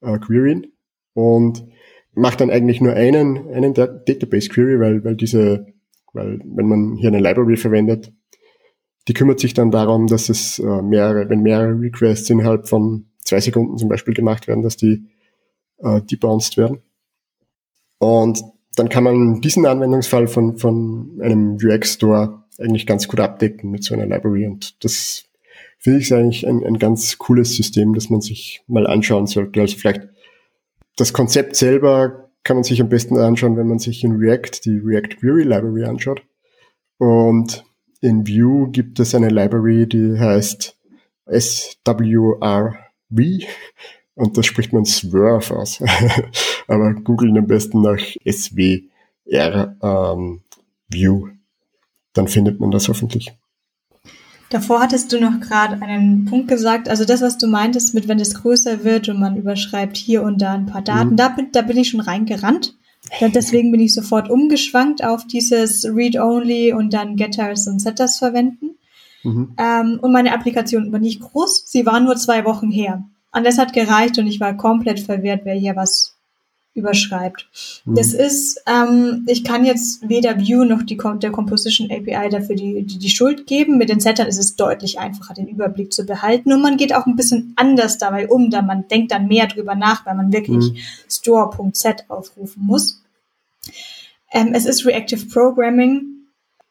[0.00, 0.72] äh, queryen
[1.14, 1.68] und
[2.14, 5.75] macht dann eigentlich nur einen, einen Database Query, weil, weil diese
[6.16, 8.12] weil wenn man hier eine Library verwendet,
[9.08, 13.40] die kümmert sich dann darum, dass es äh, mehrere, wenn mehrere Requests innerhalb von zwei
[13.40, 15.06] Sekunden zum Beispiel gemacht werden, dass die
[15.78, 16.78] äh, debounced werden.
[17.98, 18.42] Und
[18.74, 23.84] dann kann man diesen Anwendungsfall von, von einem UX Store eigentlich ganz gut abdecken mit
[23.84, 24.46] so einer Library.
[24.46, 25.24] Und das
[25.78, 29.60] finde ich eigentlich ein, ein ganz cooles System, das man sich mal anschauen sollte.
[29.60, 30.08] Also vielleicht
[30.96, 34.78] das Konzept selber kann man sich am besten anschauen, wenn man sich in React die
[34.78, 36.22] React Query Library anschaut.
[36.98, 37.64] Und
[38.00, 40.78] in Vue gibt es eine Library, die heißt
[41.28, 42.76] SWRV
[44.14, 45.82] und das spricht man Swerve aus.
[46.68, 50.40] Aber googeln am besten nach SWR ähm,
[50.88, 51.32] Vue.
[52.12, 53.36] Dann findet man das hoffentlich.
[54.50, 58.20] Davor hattest du noch gerade einen Punkt gesagt, also das, was du meintest, mit wenn
[58.20, 61.16] es größer wird und man überschreibt hier und da ein paar Daten, mhm.
[61.16, 62.76] da, bin, da bin ich schon reingerannt.
[63.20, 68.76] Deswegen bin ich sofort umgeschwankt auf dieses Read-Only und dann Getters und Setters verwenden.
[69.22, 69.54] Mhm.
[69.58, 73.04] Ähm, und meine Applikation war nicht groß, sie war nur zwei Wochen her.
[73.32, 76.15] Und das hat gereicht und ich war komplett verwirrt, wer hier was
[76.76, 77.48] überschreibt.
[77.84, 77.94] Mhm.
[77.94, 82.82] Das ist, ähm, ich kann jetzt weder Vue noch die, der Composition API dafür die,
[82.84, 83.78] die, die Schuld geben.
[83.78, 86.52] Mit den Settern ist es deutlich einfacher, den Überblick zu behalten.
[86.52, 89.74] Und man geht auch ein bisschen anders dabei um, da man denkt dann mehr drüber
[89.74, 90.76] nach, weil man wirklich mhm.
[91.08, 93.02] store.set aufrufen muss.
[94.32, 96.15] Ähm, es ist Reactive Programming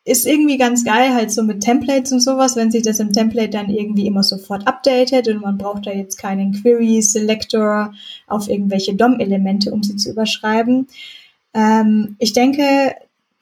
[0.06, 3.50] ist irgendwie ganz geil, halt so mit Templates und sowas, wenn sich das im Template
[3.50, 7.92] dann irgendwie immer sofort updatet und man braucht da jetzt keinen Query Selector
[8.28, 10.88] auf irgendwelche DOM-Elemente, um sie zu überschreiben.
[11.56, 12.94] Ähm, ich denke,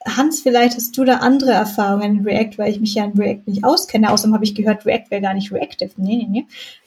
[0.06, 3.42] Hans, vielleicht hast du da andere Erfahrungen in React, weil ich mich ja in React
[3.46, 4.10] nicht auskenne.
[4.10, 5.90] Außerdem habe ich gehört, React wäre gar nicht reactive.
[5.98, 6.46] Nee, nee, nee.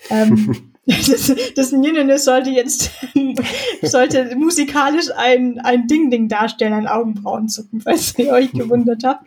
[0.09, 2.91] Ähm, das, das Nynene sollte jetzt,
[3.83, 9.25] sollte musikalisch ein, ein Ding-Ding darstellen, ein Augenbrauenzucken, falls ihr euch gewundert habt.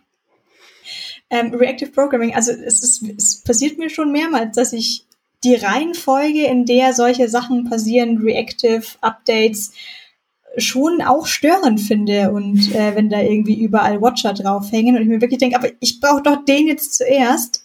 [1.30, 5.06] Ähm, Reactive Programming, also es, ist, es passiert mir schon mehrmals, dass ich
[5.44, 9.72] die Reihenfolge, in der solche Sachen passieren, Reactive Updates,
[10.56, 15.20] schon auch störend finde und äh, wenn da irgendwie überall Watcher draufhängen und ich mir
[15.20, 17.64] wirklich denke, aber ich brauche doch den jetzt zuerst.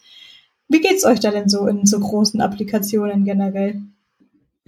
[0.68, 3.82] Wie geht's euch da denn so in so großen Applikationen generell?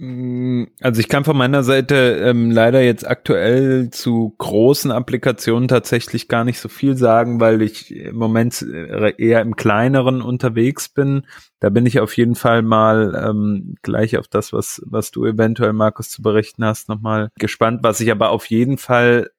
[0.00, 6.28] Mm, also ich kann von meiner Seite ähm, leider jetzt aktuell zu großen Applikationen tatsächlich
[6.28, 11.26] gar nicht so viel sagen, weil ich im Moment äh, eher im kleineren unterwegs bin.
[11.58, 15.72] Da bin ich auf jeden Fall mal ähm, gleich auf das, was, was du eventuell,
[15.72, 17.80] Markus, zu berichten hast, nochmal gespannt.
[17.82, 19.30] Was ich aber auf jeden Fall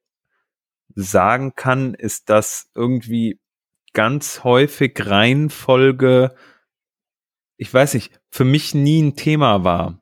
[0.93, 3.39] sagen kann, ist, dass irgendwie
[3.93, 6.35] ganz häufig Reihenfolge,
[7.55, 9.98] ich weiß nicht, für mich nie ein Thema war.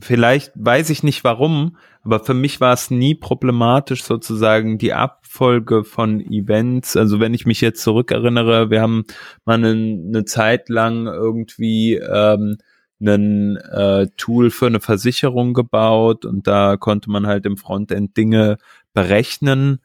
[0.00, 5.84] Vielleicht weiß ich nicht warum, aber für mich war es nie problematisch sozusagen die Abfolge
[5.84, 6.96] von Events.
[6.96, 9.04] Also wenn ich mich jetzt zurückerinnere, wir haben
[9.44, 12.58] mal eine, eine Zeit lang irgendwie ähm,
[13.00, 18.58] ein äh, Tool für eine Versicherung gebaut und da konnte man halt im Frontend Dinge
[18.92, 19.80] berechnen.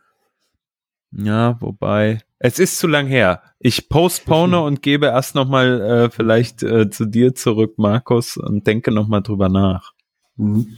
[1.11, 3.43] Ja, wobei es ist zu lang her.
[3.59, 8.65] Ich postpone und gebe erst noch mal äh, vielleicht äh, zu dir zurück, Markus, und
[8.65, 9.90] denke noch mal drüber nach.
[10.41, 10.75] Mhm.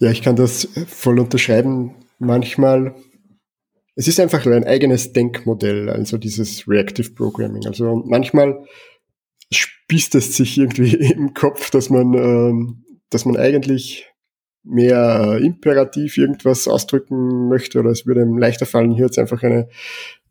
[0.00, 1.94] Ja, ich kann das voll unterschreiben.
[2.18, 2.96] Manchmal,
[3.94, 7.66] es ist einfach ein eigenes Denkmodell, also dieses Reactive Programming.
[7.66, 8.64] Also manchmal
[9.52, 14.06] spießt es sich irgendwie im Kopf, dass man, ähm, dass man eigentlich
[14.64, 19.68] mehr imperativ irgendwas ausdrücken möchte oder es würde einem leichter fallen, hier jetzt einfach eine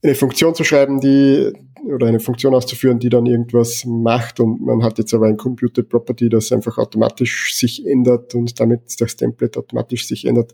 [0.03, 1.51] eine Funktion zu schreiben, die
[1.85, 5.83] oder eine Funktion auszuführen, die dann irgendwas macht und man hat jetzt aber ein Computer
[5.83, 10.53] Property, das einfach automatisch sich ändert und damit das Template automatisch sich ändert.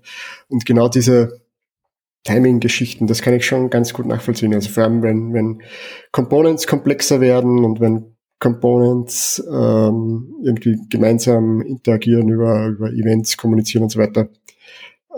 [0.50, 1.42] Und genau diese
[2.26, 4.54] Timing-Geschichten, das kann ich schon ganz gut nachvollziehen.
[4.54, 5.62] Also vor allem, wenn, wenn
[6.12, 13.90] Components komplexer werden und wenn Components ähm, irgendwie gemeinsam interagieren über, über Events, kommunizieren und
[13.90, 14.30] so weiter,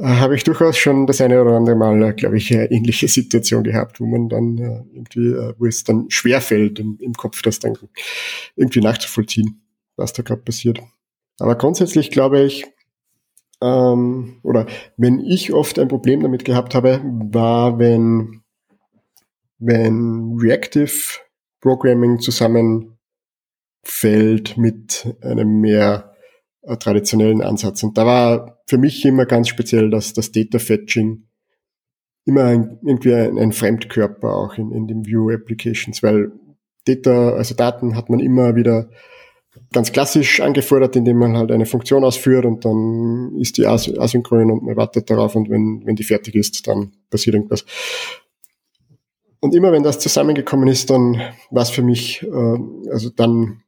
[0.02, 3.64] habe ich durchaus schon das eine oder andere Mal, äh, glaube ich, eine ähnliche Situation
[3.64, 7.60] gehabt, wo man dann äh, irgendwie, äh, wo es dann schwerfällt, im, im Kopf das
[7.60, 7.78] dann
[8.56, 9.62] irgendwie nachzuvollziehen,
[9.96, 10.82] was da gerade passiert.
[11.40, 12.66] Aber grundsätzlich glaube ich,
[13.62, 14.66] ähm, oder
[14.98, 18.42] wenn ich oft ein Problem damit gehabt habe, war, wenn,
[19.60, 20.92] wenn Reactive
[21.62, 22.98] Programming zusammenfällt
[24.58, 26.15] mit einem mehr
[26.66, 27.84] äh, traditionellen Ansatz.
[27.84, 31.28] Und da war für mich immer ganz speziell dass das Data Fetching
[32.26, 36.32] immer ein, irgendwie ein, ein, Fremdkörper auch in, in den View Applications, weil
[36.86, 38.90] Data, also Daten hat man immer wieder
[39.72, 44.64] ganz klassisch angefordert, indem man halt eine Funktion ausführt und dann ist die asynchron und
[44.64, 47.66] man wartet darauf und wenn, wenn die fertig ist, dann passiert irgendwas.
[49.40, 53.62] Und immer wenn das zusammengekommen ist, dann war es für mich, äh, also dann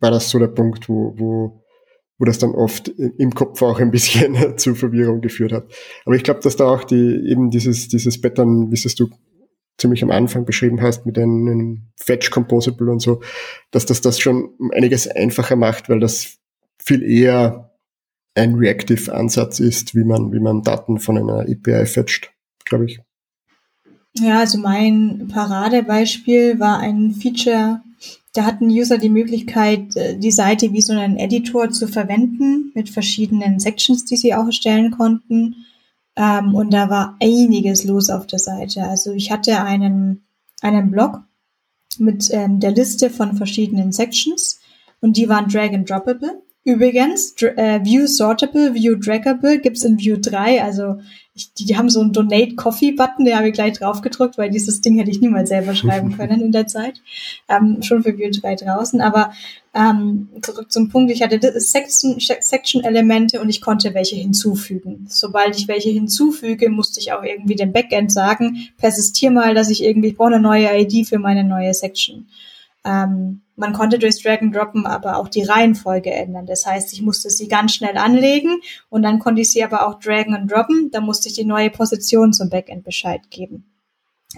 [0.00, 1.62] war das so der Punkt, wo, wo
[2.18, 5.70] wo das dann oft im Kopf auch ein bisschen zu Verwirrung geführt hat.
[6.04, 9.08] Aber ich glaube, dass da auch die, eben dieses, dieses Pattern, wie es du
[9.78, 13.22] ziemlich am Anfang beschrieben hast, mit einem Fetch Composable und so,
[13.70, 16.38] dass das das schon einiges einfacher macht, weil das
[16.78, 17.70] viel eher
[18.34, 22.32] ein Reactive Ansatz ist, wie man, wie man Daten von einer API fetcht,
[22.64, 23.00] glaube ich.
[24.14, 27.82] Ja, also mein Paradebeispiel war ein Feature,
[28.32, 32.90] da hatten User die Möglichkeit, äh, die Seite wie so einen Editor zu verwenden mit
[32.90, 35.66] verschiedenen Sections, die sie auch erstellen konnten.
[36.16, 38.84] Ähm, und da war einiges los auf der Seite.
[38.84, 40.24] Also ich hatte einen,
[40.60, 41.22] einen Blog
[41.98, 44.60] mit ähm, der Liste von verschiedenen Sections
[45.00, 46.42] und die waren drag and droppable.
[46.68, 50.62] Übrigens, äh, View Sortable, View Draggable gibt's in View 3.
[50.62, 50.98] Also
[51.32, 54.36] ich, die, die haben so einen Donate Coffee Button, der habe ich gleich drauf gedrückt,
[54.36, 57.00] weil dieses Ding hätte ich niemals selber schreiben können in der Zeit.
[57.48, 59.00] Ähm, schon für View 3 draußen.
[59.00, 59.32] Aber
[59.72, 65.06] ähm, zurück zum Punkt, ich hatte Section-Elemente und ich konnte welche hinzufügen.
[65.08, 69.82] Sobald ich welche hinzufüge, musste ich auch irgendwie dem Backend sagen, persistier mal, dass ich
[69.82, 72.28] irgendwie, ich brauche eine neue ID für meine neue Section.
[72.84, 76.46] Ähm, man konnte durchs Drag and Droppen aber auch die Reihenfolge ändern.
[76.46, 79.98] Das heißt, ich musste sie ganz schnell anlegen und dann konnte ich sie aber auch
[79.98, 80.90] dragen und droppen.
[80.92, 83.64] Da musste ich die neue Position zum Backend Bescheid geben.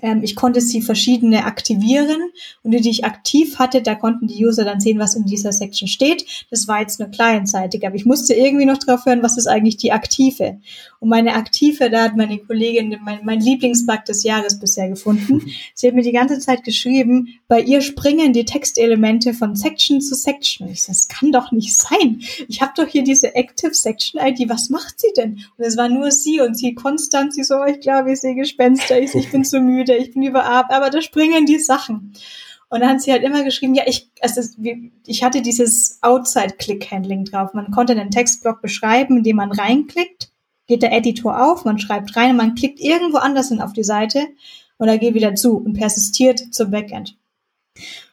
[0.02, 2.30] Ähm, ich konnte sie verschiedene aktivieren
[2.62, 5.52] und die, die ich aktiv hatte, da konnten die User dann sehen, was in dieser
[5.52, 6.46] Section steht.
[6.48, 9.78] Das war jetzt nur clientseitig, aber ich musste irgendwie noch drauf hören, was ist eigentlich
[9.78, 10.60] die aktive.
[11.00, 15.42] Und meine aktive, da hat meine Kollegin mein, mein Lieblingsbug des Jahres bisher gefunden.
[15.74, 20.14] Sie hat mir die ganze Zeit geschrieben, bei ihr springen die Textelemente von Section zu
[20.14, 20.68] Section.
[20.68, 22.22] Ich so, das kann doch nicht sein.
[22.48, 25.40] Ich habe doch hier diese Active Section ID, was macht sie denn?
[25.58, 28.36] Und es war nur sie und sie konstant, sie so, oh, ich glaube, ich sehe
[28.36, 32.12] Gespenster, ich, ich bin zu müde müde, ich bin überarbeitet, aber da springen die Sachen.
[32.68, 34.58] Und dann hat sie halt immer geschrieben, ja, ich, ist,
[35.06, 37.52] ich hatte dieses Outside-Click-Handling drauf.
[37.52, 40.30] Man konnte einen Textblock beschreiben, indem man reinklickt,
[40.68, 43.82] geht der Editor auf, man schreibt rein und man klickt irgendwo anders hin auf die
[43.82, 44.24] Seite
[44.78, 47.18] und er geht wieder zu und persistiert zum Backend.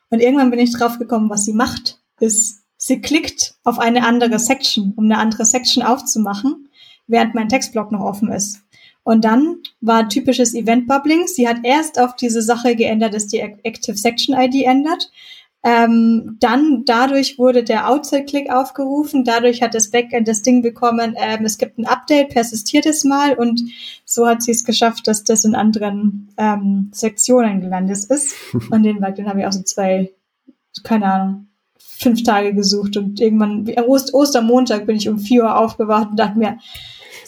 [0.09, 4.39] Und irgendwann bin ich drauf gekommen, was sie macht, ist, sie klickt auf eine andere
[4.39, 6.70] Section, um eine andere Section aufzumachen,
[7.05, 8.61] während mein Textblock noch offen ist.
[9.07, 11.27] Und dann war typisches Event-Bubbling.
[11.27, 15.09] Sie hat erst auf diese Sache geändert, dass die Active Section ID ändert.
[15.63, 19.23] Ähm, dann dadurch wurde der Outside-Click aufgerufen.
[19.23, 23.35] Dadurch hat das Backend das Ding bekommen, ähm, es gibt ein Update, persistiert es mal.
[23.35, 23.61] Und
[24.03, 28.35] so hat sie es geschafft, dass das in anderen ähm, Sektionen gelandet ist.
[28.71, 30.11] Und den den habe ich auch so zwei,
[30.83, 31.47] keine Ahnung,
[31.77, 32.97] fünf Tage gesucht.
[32.97, 36.57] Und irgendwann, Ost Ostermontag bin ich um vier Uhr aufgewacht und dachte mir,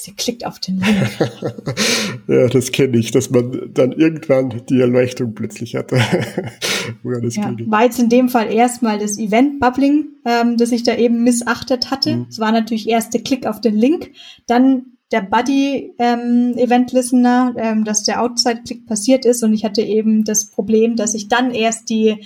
[0.10, 1.08] sie klickt auf den Link.
[2.28, 5.92] ja, das kenne ich, dass man dann irgendwann die Erleuchtung plötzlich hat.
[7.04, 10.96] Woran das ja, war jetzt in dem Fall erstmal das Event-Bubbling, ähm, das ich da
[10.96, 12.16] eben missachtet hatte.
[12.16, 12.26] Mhm.
[12.30, 12.42] Es mhm.
[12.42, 14.12] war natürlich erst der Klick auf den Link,
[14.48, 19.82] dann der Buddy ähm, Event Listener, ähm, dass der Outside-Klick passiert ist und ich hatte
[19.82, 22.18] eben das Problem, dass ich dann erst die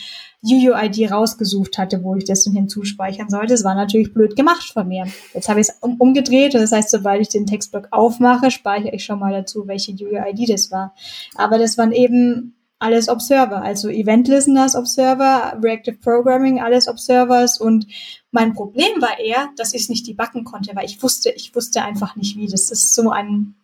[0.44, 3.54] UUID rausgesucht hatte, wo ich das denn hinzuspeichern sollte.
[3.54, 5.06] Das war natürlich blöd gemacht von mir.
[5.34, 9.06] Jetzt habe ich es um, umgedreht das heißt, sobald ich den Textblock aufmache, speichere ich
[9.06, 10.94] schon mal dazu, welche UUID das war.
[11.36, 17.88] Aber das waren eben alles Observer, also Event Listeners Observer, Reactive Programming, alles Observers und
[18.32, 21.84] mein Problem war eher, dass ich es nicht debuggen konnte, weil ich wusste, ich wusste
[21.84, 22.48] einfach nicht wie.
[22.48, 23.56] Das ist so ein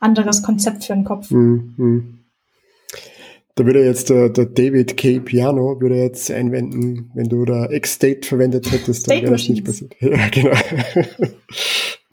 [0.00, 1.30] anderes Konzept für den Kopf.
[1.30, 2.21] Mhm.
[3.54, 5.20] Da würde jetzt der, der, David K.
[5.20, 9.94] Piano würde jetzt einwenden, wenn du da X-State verwendet hättest, dann wäre das nicht passiert.
[10.00, 10.56] Ja, genau.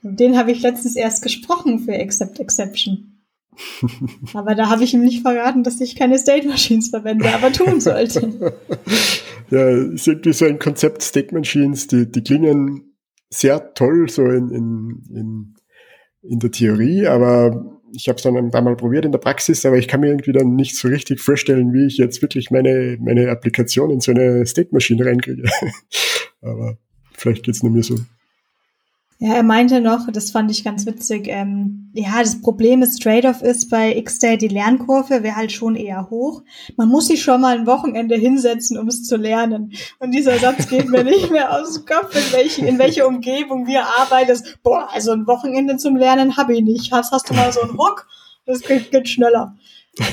[0.01, 3.19] Den habe ich letztens erst gesprochen für Accept Exception.
[4.33, 7.79] aber da habe ich ihm nicht verraten, dass ich keine State Machines verwende, aber tun
[7.79, 8.53] sollte.
[9.49, 12.95] ja, ist irgendwie so ein Konzept State Machines, die, die klingen
[13.29, 15.55] sehr toll so in, in, in,
[16.21, 19.65] in der Theorie, aber ich habe es dann ein paar Mal probiert in der Praxis,
[19.65, 22.97] aber ich kann mir irgendwie dann nicht so richtig vorstellen, wie ich jetzt wirklich meine,
[22.99, 25.43] meine Applikation in so eine State Machine reinkriege.
[26.41, 26.77] aber
[27.13, 27.95] vielleicht geht's nur mir so.
[29.21, 33.41] Ja, er meinte noch, das fand ich ganz witzig, ähm, ja, das Problem ist, Trade-off
[33.41, 36.41] ist bei X-Day, die Lernkurve wäre halt schon eher hoch.
[36.77, 39.73] Man muss sich schon mal ein Wochenende hinsetzen, um es zu lernen.
[39.99, 43.67] Und dieser Satz geht mir nicht mehr aus dem Kopf, in welche, in welche Umgebung
[43.67, 44.39] wir arbeiten.
[44.63, 46.93] Boah, also ein Wochenende zum Lernen habe ich nicht.
[46.93, 48.07] Hast, hast du mal so einen Ruck?
[48.45, 49.57] Das geht, geht schneller.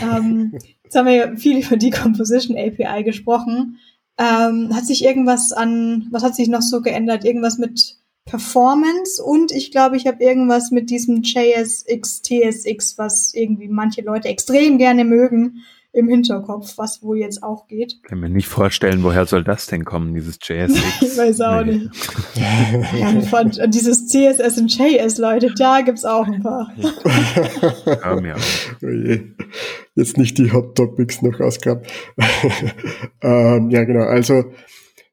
[0.02, 3.78] Ähm, jetzt haben wir ja viel über die Composition API gesprochen.
[4.18, 7.24] Ähm, hat sich irgendwas an, was hat sich noch so geändert?
[7.24, 13.68] Irgendwas mit Performance und ich glaube, ich habe irgendwas mit diesem JSX, TSX, was irgendwie
[13.68, 15.62] manche Leute extrem gerne mögen,
[15.96, 17.94] im Hinterkopf, was wohl jetzt auch geht.
[17.94, 20.74] Ich kann mir nicht vorstellen, woher soll das denn kommen, dieses JSX?
[21.00, 21.78] ich weiß auch nee.
[21.78, 21.90] nicht.
[23.00, 26.70] ja, von, dieses CSS und JS, Leute, da gibt's auch ein paar.
[27.86, 28.36] ja.
[28.82, 28.90] Oh
[29.94, 31.82] jetzt nicht die Hot Topics noch ausgraben.
[33.22, 34.04] ähm, ja, genau.
[34.04, 34.44] Also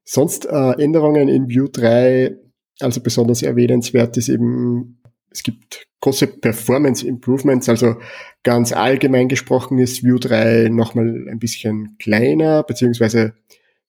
[0.04, 2.43] sonst äh, Änderungen in View 3
[2.80, 5.00] also besonders erwähnenswert ist eben,
[5.32, 7.96] es gibt große Performance Improvements, also
[8.44, 13.34] ganz allgemein gesprochen ist Vue 3 nochmal ein bisschen kleiner, beziehungsweise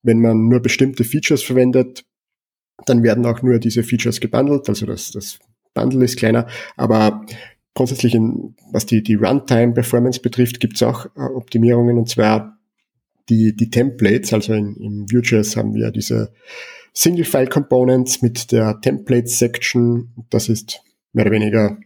[0.03, 2.05] wenn man nur bestimmte Features verwendet,
[2.87, 5.39] dann werden auch nur diese Features gebundelt, also das, das
[5.75, 7.27] Bundle ist kleiner, aber
[7.75, 11.99] grundsätzlich, in, was die, die Runtime-Performance betrifft, gibt es auch äh, Optimierungen.
[11.99, 12.59] Und zwar
[13.29, 16.33] die, die Templates, also in, in Vue.js haben wir diese
[16.95, 20.27] Single-File Components mit der Template Section.
[20.31, 20.81] Das ist
[21.13, 21.79] mehr oder weniger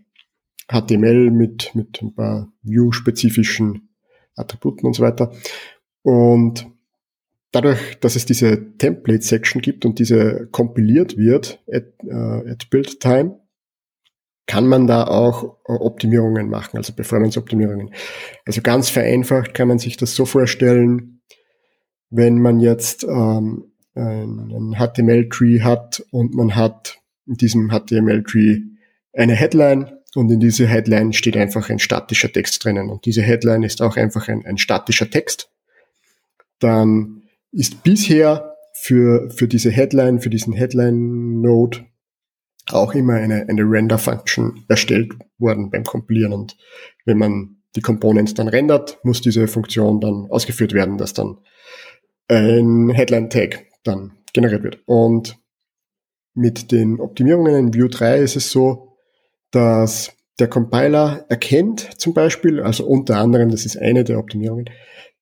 [0.71, 3.89] HTML mit, mit ein paar View-spezifischen
[4.37, 5.33] Attributen und so weiter.
[6.03, 6.67] Und
[7.53, 13.01] dadurch, dass es diese Template Section gibt und diese kompiliert wird at, äh, at Build
[13.01, 13.41] Time,
[14.47, 17.93] kann man da auch Optimierungen machen, also Performance-Optimierungen.
[18.47, 21.21] Also ganz vereinfacht kann man sich das so vorstellen,
[22.09, 28.61] wenn man jetzt ähm, einen HTML-Tree hat und man hat in diesem HTML-Tree
[29.13, 33.63] eine Headline und in diese Headline steht einfach ein statischer Text drinnen und diese Headline
[33.63, 35.51] ist auch einfach ein, ein statischer Text,
[36.61, 37.23] dann
[37.53, 41.87] ist bisher für, für diese Headline, für diesen Headline-Node
[42.71, 46.33] auch immer eine, eine Render-Function erstellt worden beim Kompilieren.
[46.33, 46.57] Und
[47.05, 51.39] wenn man die Components dann rendert, muss diese Funktion dann ausgeführt werden, dass dann
[52.29, 54.79] ein Headline-Tag dann generiert wird.
[54.87, 55.39] Und
[56.35, 58.97] mit den Optimierungen in Vue 3 ist es so,
[59.51, 64.71] dass der Compiler erkennt zum Beispiel, also unter anderem, das ist eine der Optimierungen,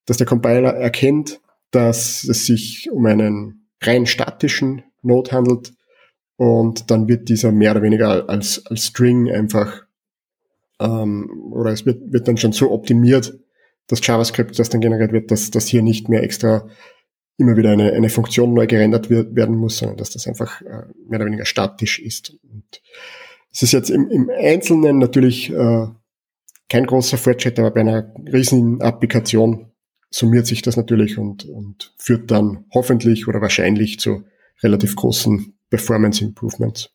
[0.05, 1.41] dass der Compiler erkennt,
[1.71, 5.73] dass es sich um einen rein statischen Node handelt
[6.35, 9.87] und dann wird dieser mehr oder weniger als, als String einfach
[10.79, 13.39] ähm, oder es wird, wird dann schon so optimiert,
[13.87, 16.67] das JavaScript, das dann generiert wird, dass das hier nicht mehr extra
[17.37, 20.85] immer wieder eine, eine Funktion neu gerendert wird, werden muss, sondern dass das einfach äh,
[21.07, 22.35] mehr oder weniger statisch ist.
[22.51, 22.81] Und
[23.51, 25.87] es ist jetzt im, im Einzelnen natürlich äh,
[26.69, 29.71] kein großer Fortschritt, aber bei einer riesigen Applikation
[30.09, 34.23] summiert sich das natürlich und, und führt dann hoffentlich oder wahrscheinlich zu
[34.63, 36.89] relativ großen Performance Improvements.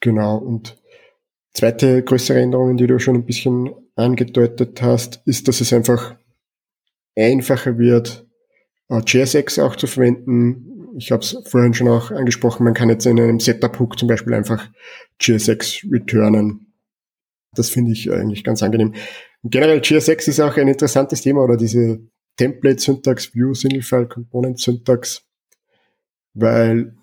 [0.00, 0.80] Genau, und
[1.54, 6.16] zweite größere Änderungen, die du schon ein bisschen angedeutet hast, ist, dass es einfach
[7.16, 8.26] einfacher wird,
[8.88, 10.94] äh, JSX auch zu verwenden.
[10.96, 14.34] Ich habe es vorhin schon auch angesprochen, man kann jetzt in einem Setup-Hook zum Beispiel
[14.34, 14.68] einfach
[15.20, 16.72] JSX returnen.
[17.54, 18.94] Das finde ich eigentlich ganz angenehm.
[19.44, 22.00] Generell JSX ist auch ein interessantes Thema oder diese
[22.36, 25.26] Template-Syntax, View, Single-File, Component-Syntax,
[26.34, 26.94] weil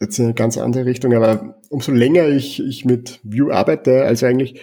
[0.00, 4.26] jetzt in eine ganz andere Richtung, aber umso länger ich, ich mit View arbeite, also
[4.26, 4.60] eigentlich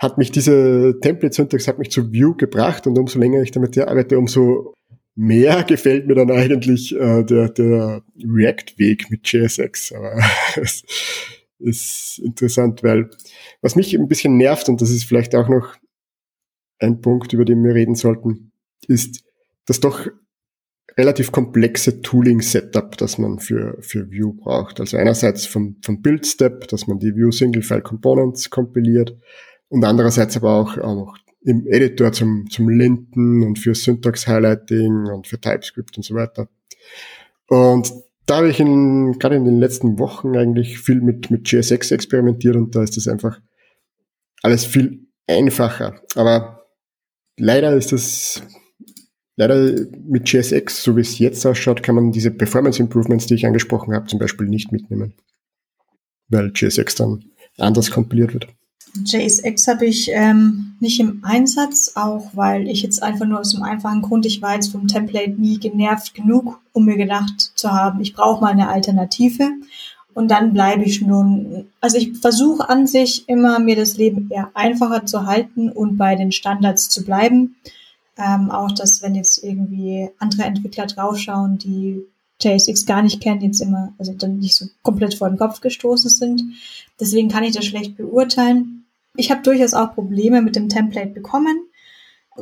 [0.00, 4.18] hat mich diese Template-Syntax hat mich zu View gebracht und umso länger ich damit arbeite,
[4.18, 4.72] umso
[5.14, 9.92] mehr gefällt mir dann eigentlich äh, der, der React-Weg mit JSX.
[9.92, 10.18] Aber
[10.56, 10.82] es
[11.58, 13.10] ist interessant, weil
[13.60, 15.76] was mich ein bisschen nervt, und das ist vielleicht auch noch
[16.78, 18.52] ein Punkt, über den wir reden sollten,
[18.88, 19.22] ist
[19.66, 20.06] das doch
[20.96, 24.80] relativ komplexe Tooling-Setup, das man für, für Vue braucht.
[24.80, 29.14] Also einerseits vom, vom Build-Step, dass man die Vue Single-File Components kompiliert
[29.70, 35.40] und andererseits aber auch, auch im Editor zum, zum Linten und für Syntax-Highlighting und für
[35.40, 36.48] TypeScript und so weiter.
[37.48, 37.90] Und
[38.26, 42.56] da habe ich in, gerade in den letzten Wochen eigentlich viel mit, mit JSX experimentiert
[42.56, 43.40] und da ist das einfach
[44.42, 46.00] alles viel einfacher.
[46.14, 46.60] Aber
[47.42, 48.42] Leider ist das,
[49.36, 49.72] leider
[50.04, 53.94] mit JSX, so wie es jetzt ausschaut, kann man diese Performance Improvements, die ich angesprochen
[53.94, 55.14] habe, zum Beispiel nicht mitnehmen.
[56.28, 57.24] Weil JSX dann
[57.56, 58.48] anders kompiliert wird.
[58.94, 63.62] JSX habe ich ähm, nicht im Einsatz, auch weil ich jetzt einfach nur aus dem
[63.62, 68.00] einfachen Grund, ich war jetzt vom Template nie genervt genug, um mir gedacht zu haben,
[68.00, 69.50] ich brauche mal eine Alternative.
[70.12, 74.50] Und dann bleibe ich nun, also ich versuche an sich immer, mir das Leben eher
[74.54, 77.56] einfacher zu halten und bei den Standards zu bleiben.
[78.18, 82.02] Ähm, auch, dass wenn jetzt irgendwie andere Entwickler draufschauen, die
[82.40, 86.10] JSX gar nicht kennen, jetzt immer, also dann nicht so komplett vor den Kopf gestoßen
[86.10, 86.42] sind.
[86.98, 88.79] Deswegen kann ich das schlecht beurteilen.
[89.16, 91.66] Ich habe durchaus auch Probleme mit dem Template bekommen.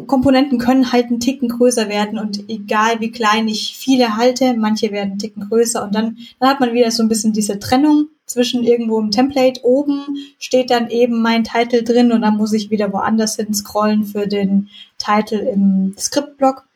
[0.07, 4.93] Komponenten können halt einen Ticken größer werden und egal wie klein ich viele halte, manche
[4.93, 8.09] werden einen Ticken größer und dann, dann hat man wieder so ein bisschen diese Trennung
[8.27, 12.71] zwischen irgendwo im Template oben steht dann eben mein Titel drin und dann muss ich
[12.71, 16.67] wieder woanders hin scrollen für den Titel im Skriptblock.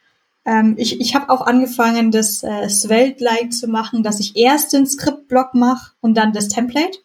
[0.45, 4.87] Ähm, ich ich habe auch angefangen, das äh, Svelte-like zu machen, dass ich erst den
[4.87, 6.99] Skriptblock mache und dann das Template.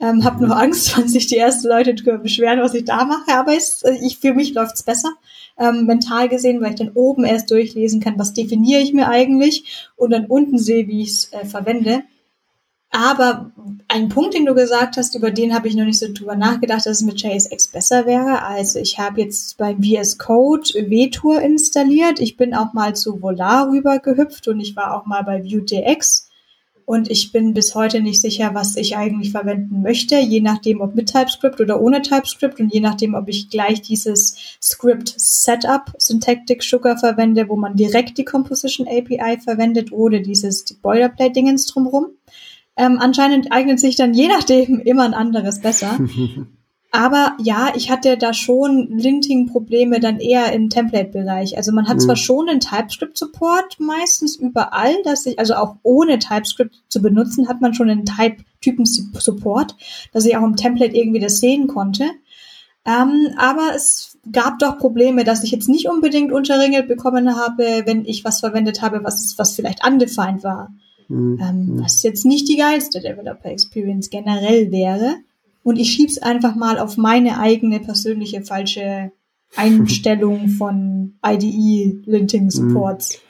[0.00, 3.56] Ähm, hab nur Angst, wenn sich die ersten Leute beschweren, was ich da mache, aber
[3.56, 5.12] es, äh, ich, für mich läuft's besser
[5.58, 9.88] ähm, mental gesehen, weil ich dann oben erst durchlesen kann, was definiere ich mir eigentlich
[9.96, 12.02] und dann unten sehe, wie ich es äh, verwende.
[12.90, 13.50] Aber
[13.88, 16.86] ein Punkt, den du gesagt hast, über den habe ich noch nicht so drüber nachgedacht,
[16.86, 18.42] dass es mit JSX besser wäre.
[18.42, 22.20] Also ich habe jetzt beim VS Code VTour installiert.
[22.20, 26.28] Ich bin auch mal zu Volar rüber gehüpft und ich war auch mal bei Vue.jx
[26.86, 30.94] und ich bin bis heute nicht sicher, was ich eigentlich verwenden möchte, je nachdem, ob
[30.94, 36.62] mit TypeScript oder ohne TypeScript und je nachdem, ob ich gleich dieses Script Setup Syntactic
[36.62, 42.08] Sugar verwende, wo man direkt die Composition API verwendet oder dieses Boilerplate-Dingens drumherum.
[42.76, 45.98] Ähm, anscheinend eignet sich dann je nachdem immer ein anderes besser.
[46.94, 51.56] Aber ja, ich hatte da schon Linting-Probleme dann eher im Template-Bereich.
[51.56, 52.02] Also man hat mhm.
[52.02, 57.60] zwar schon den TypeScript-Support meistens überall, dass ich, also auch ohne TypeScript zu benutzen, hat
[57.60, 59.74] man schon einen Type-Typen-Support,
[60.12, 62.04] dass ich auch im Template irgendwie das sehen konnte.
[62.86, 68.04] Ähm, aber es gab doch Probleme, dass ich jetzt nicht unbedingt unterringelt bekommen habe, wenn
[68.04, 70.72] ich was verwendet habe, was, was vielleicht undefined war.
[71.08, 71.40] Mhm.
[71.42, 75.16] Ähm, was jetzt nicht die geilste Developer Experience generell wäre.
[75.64, 79.10] Und ich schieb's einfach mal auf meine eigene persönliche falsche
[79.56, 83.20] Einstellung von IDE Linting Supports.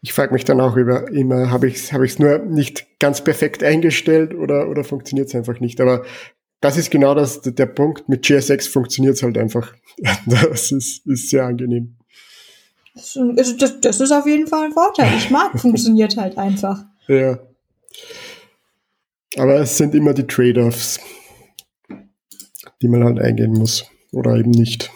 [0.00, 3.24] Ich frage mich dann auch über immer, habe ich es hab ich's nur nicht ganz
[3.24, 5.80] perfekt eingestellt oder, oder funktioniert es einfach nicht.
[5.80, 6.04] Aber
[6.60, 8.08] das ist genau das, der Punkt.
[8.08, 9.74] Mit GSX funktioniert es halt einfach.
[10.26, 11.96] Das ist, ist sehr angenehm.
[12.94, 15.16] Das, das, das ist auf jeden Fall ein Vorteil.
[15.16, 16.84] Ich mag, funktioniert halt einfach.
[17.08, 17.38] Ja.
[19.36, 20.98] Aber es sind immer die Trade-offs,
[22.82, 24.90] die man halt eingehen muss oder eben nicht.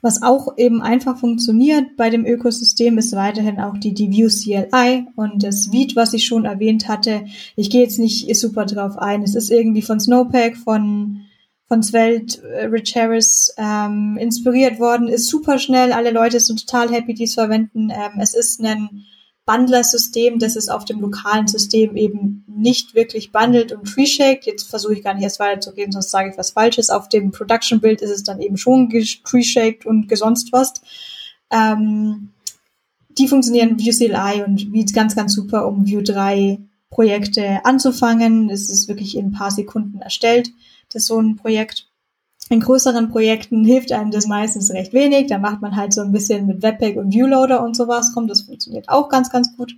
[0.00, 5.42] Was auch eben einfach funktioniert bei dem Ökosystem ist weiterhin auch die, die CLI und
[5.42, 7.24] das Viet, was ich schon erwähnt hatte.
[7.56, 9.22] Ich gehe jetzt nicht super drauf ein.
[9.22, 11.22] Es ist irgendwie von Snowpack, von,
[11.66, 15.92] von Svelte, äh, Rich Harris ähm, inspiriert worden, ist super schnell.
[15.92, 17.90] Alle Leute sind total happy, die es verwenden.
[17.90, 19.04] Ähm, es ist ein
[19.44, 24.46] Bundler-System, das ist auf dem lokalen System eben nicht wirklich bundelt und tree-shaked.
[24.46, 26.90] Jetzt versuche ich gar nicht erst weiterzugehen, sonst sage ich was Falsches.
[26.90, 30.74] Auf dem Production-Bild ist es dann eben schon tree-shaked und gesonst was.
[31.50, 32.30] Ähm,
[33.18, 36.58] die funktionieren Vue CLI und wie ganz, ganz super, um Vue 3
[36.90, 38.48] Projekte anzufangen.
[38.48, 40.50] Es ist wirklich in ein paar Sekunden erstellt,
[40.92, 41.88] das so ein Projekt.
[42.48, 45.28] In größeren Projekten hilft einem das meistens recht wenig.
[45.28, 48.28] Da macht man halt so ein bisschen mit Webpack und Viewloader und sowas rum.
[48.28, 49.74] Das funktioniert auch ganz, ganz gut.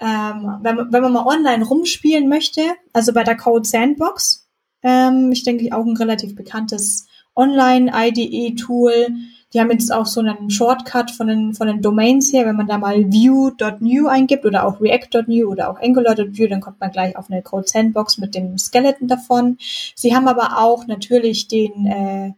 [0.00, 2.60] Ähm, wenn, man, wenn man mal online rumspielen möchte,
[2.92, 4.48] also bei der Code Sandbox,
[4.82, 9.08] ähm, ich denke auch ein relativ bekanntes Online-IDE-Tool,
[9.52, 12.44] die haben jetzt auch so einen Shortcut von den, von den Domains her.
[12.44, 16.90] Wenn man da mal view.new eingibt oder auch react.new oder auch angular.view, dann kommt man
[16.90, 19.56] gleich auf eine Code Sandbox mit dem Skeleton davon.
[19.94, 22.32] Sie haben aber auch natürlich den äh,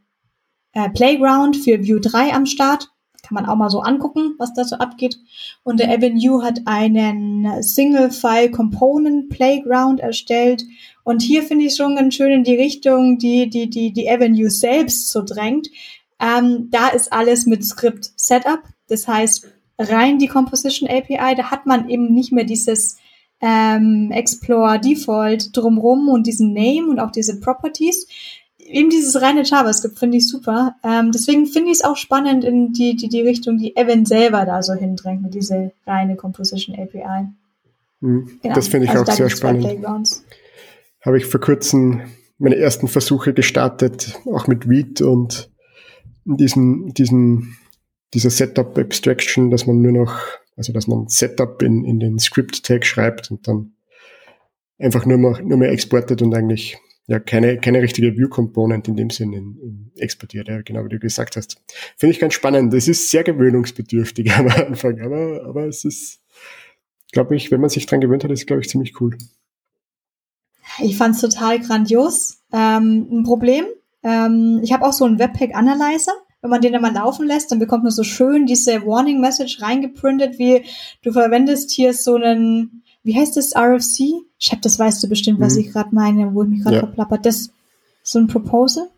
[0.72, 2.90] äh, Playground für View 3 am Start.
[3.22, 5.18] Kann man auch mal so angucken, was da so abgeht.
[5.62, 10.64] Und der Avenue hat einen Single-File Component Playground erstellt.
[11.04, 14.48] Und hier finde ich schon ganz schön in die Richtung, die, die, die, die Avenue
[14.48, 15.68] selbst so drängt.
[16.20, 18.62] Ähm, da ist alles mit Script Setup.
[18.88, 19.48] Das heißt,
[19.78, 22.98] rein die Composition API, da hat man eben nicht mehr dieses
[23.40, 28.06] ähm, Explore Default drumrum und diesen Name und auch diese Properties.
[28.58, 30.76] Eben dieses reine JavaScript finde ich super.
[30.84, 34.44] Ähm, deswegen finde ich es auch spannend in die, die, die Richtung, die Evan selber
[34.44, 37.28] da so hindrängt mit dieser reine Composition API.
[38.00, 38.54] Hm, genau.
[38.54, 39.66] Das finde ich also auch sehr spannend.
[41.00, 42.02] Habe ich vor kurzem
[42.38, 45.49] meine ersten Versuche gestartet, auch mit Read und
[46.36, 47.56] diesen, diesen,
[48.14, 50.20] dieser Setup Abstraction, dass man nur noch,
[50.56, 53.72] also dass man Setup in, in den Script Tag schreibt und dann
[54.78, 58.96] einfach nur mehr, nur mehr exportet und eigentlich ja keine, keine richtige View Component in
[58.96, 61.60] dem Sinn in, in exportiert, ja, genau wie du gesagt hast.
[61.96, 62.72] Finde ich ganz spannend.
[62.72, 66.20] Das ist sehr gewöhnungsbedürftig am Anfang, aber, aber es ist,
[67.12, 69.16] glaube ich, wenn man sich dran gewöhnt hat, ist glaube ich ziemlich cool.
[70.78, 72.42] Ich fand es total grandios.
[72.52, 73.64] Ähm, ein Problem,
[74.02, 76.12] ähm, ich habe auch so einen Webpack Analyzer.
[76.42, 79.60] Wenn man den dann mal laufen lässt, dann bekommt man so schön diese Warning Message
[79.60, 80.64] reingeprintet, wie
[81.02, 84.14] du verwendest hier so einen, wie heißt das, RFC?
[84.38, 85.60] Chef, das weißt du bestimmt, was mhm.
[85.60, 86.80] ich gerade meine, wo ich mich gerade ja.
[86.80, 87.26] verplappert.
[87.26, 87.50] Das
[88.02, 88.88] so ein Proposal?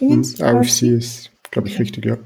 [0.00, 0.22] Mhm.
[0.40, 2.18] RFC ist, glaube ich, richtig, ja.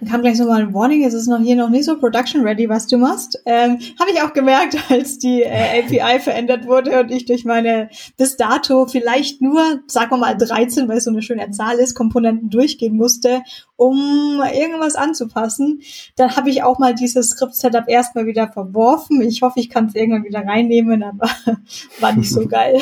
[0.00, 2.42] Dann kam gleich so mal ein Warning, es ist noch hier noch nicht so production
[2.42, 3.40] ready, was du machst.
[3.46, 7.88] Ähm, Habe ich auch gemerkt, als die äh, API verändert wurde und ich durch meine
[8.16, 11.94] bis dato vielleicht nur, sagen wir mal 13, weil es so eine schöne Zahl ist,
[11.94, 13.42] Komponenten durchgehen musste,
[13.76, 15.80] um irgendwas anzupassen.
[16.16, 19.20] Dann habe ich auch mal dieses Script-Setup erstmal wieder verworfen.
[19.22, 21.30] Ich hoffe, ich kann es irgendwann wieder reinnehmen, aber
[22.00, 22.80] war nicht so geil.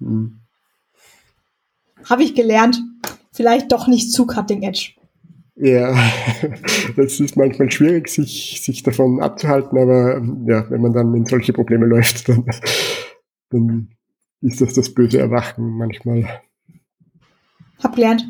[0.00, 0.40] Hm.
[2.08, 2.82] Habe ich gelernt.
[3.32, 4.92] Vielleicht doch nicht zu Cutting Edge.
[5.56, 5.94] Ja,
[6.96, 11.54] das ist manchmal schwierig, sich, sich davon abzuhalten, aber ja, wenn man dann in solche
[11.54, 12.44] Probleme läuft, dann,
[13.50, 13.88] dann
[14.42, 16.28] ist das das böse Erwachen manchmal.
[17.82, 18.26] Hab gelernt.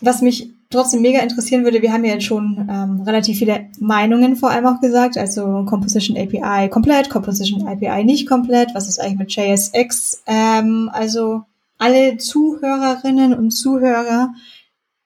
[0.00, 4.50] Was mich trotzdem mega interessieren würde, wir haben ja schon ähm, relativ viele Meinungen vor
[4.50, 9.36] allem auch gesagt, also Composition API komplett, Composition API nicht komplett, was ist eigentlich mit
[9.36, 10.22] JSX?
[10.26, 11.42] Ähm, also
[11.78, 14.32] alle Zuhörerinnen und Zuhörer,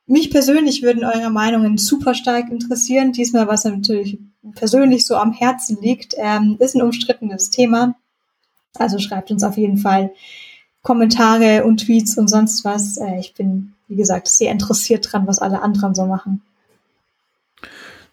[0.09, 3.13] mich persönlich würden eure Meinungen super stark interessieren.
[3.13, 4.19] Diesmal, was natürlich
[4.55, 7.95] persönlich so am Herzen liegt, ähm, ist ein umstrittenes Thema.
[8.75, 10.13] Also schreibt uns auf jeden Fall
[10.83, 12.97] Kommentare und Tweets und sonst was.
[12.97, 16.43] Äh, ich bin, wie gesagt, sehr interessiert dran, was alle anderen so machen.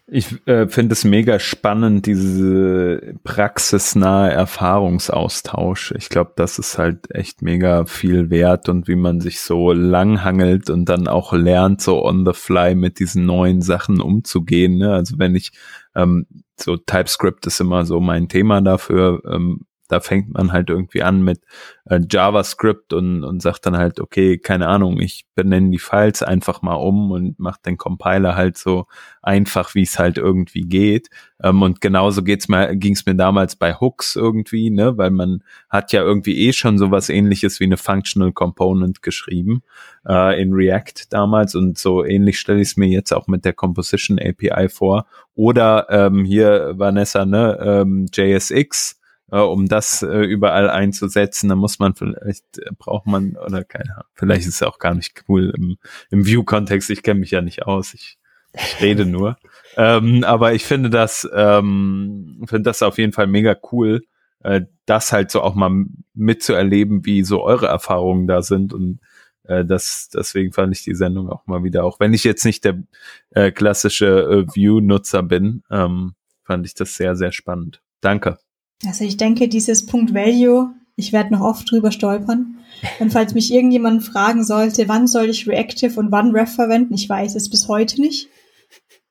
[0.08, 5.94] Ich äh, finde es mega spannend, diese praxisnahe Erfahrungsaustausch.
[5.98, 10.70] Ich glaube, das ist halt echt mega viel wert und wie man sich so langhangelt
[10.70, 14.78] und dann auch lernt, so on the fly mit diesen neuen Sachen umzugehen.
[14.78, 14.92] Ne?
[14.92, 15.50] Also wenn ich,
[15.96, 16.26] ähm,
[16.56, 21.22] so TypeScript ist immer so mein Thema dafür, ähm, da fängt man halt irgendwie an
[21.22, 21.40] mit
[21.86, 26.62] äh, JavaScript und, und sagt dann halt, okay, keine Ahnung, ich benenne die Files einfach
[26.62, 28.86] mal um und mache den Compiler halt so
[29.22, 31.08] einfach, wie es halt irgendwie geht.
[31.42, 35.42] Ähm, und genauso geht's mir, ging es mir damals bei Hooks irgendwie, ne, weil man
[35.68, 39.62] hat ja irgendwie eh schon sowas ähnliches wie eine Functional Component geschrieben
[40.08, 43.52] äh, in React damals und so ähnlich stelle ich es mir jetzt auch mit der
[43.52, 45.06] Composition API vor.
[45.34, 48.98] Oder ähm, hier Vanessa, ne, ähm, JSX,
[49.30, 53.92] äh, um das äh, überall einzusetzen, dann muss man vielleicht, äh, braucht man, oder keine
[53.92, 55.76] Ahnung, vielleicht ist es auch gar nicht cool im,
[56.10, 58.18] im View-Kontext, ich kenne mich ja nicht aus, ich,
[58.54, 59.36] ich rede nur.
[59.76, 64.02] ähm, aber ich finde das, ähm, finde das auf jeden Fall mega cool,
[64.42, 69.00] äh, das halt so auch mal mitzuerleben, wie so eure Erfahrungen da sind und
[69.44, 72.64] äh, das, deswegen fand ich die Sendung auch mal wieder, auch wenn ich jetzt nicht
[72.64, 72.82] der
[73.30, 77.82] äh, klassische äh, View-Nutzer bin, ähm, fand ich das sehr, sehr spannend.
[78.00, 78.38] Danke.
[78.84, 82.58] Also ich denke, dieses Punkt Value, ich werde noch oft drüber stolpern.
[82.98, 87.08] Und falls mich irgendjemand fragen sollte, wann soll ich Reactive und wann Ref verwenden, ich
[87.08, 88.28] weiß es bis heute nicht.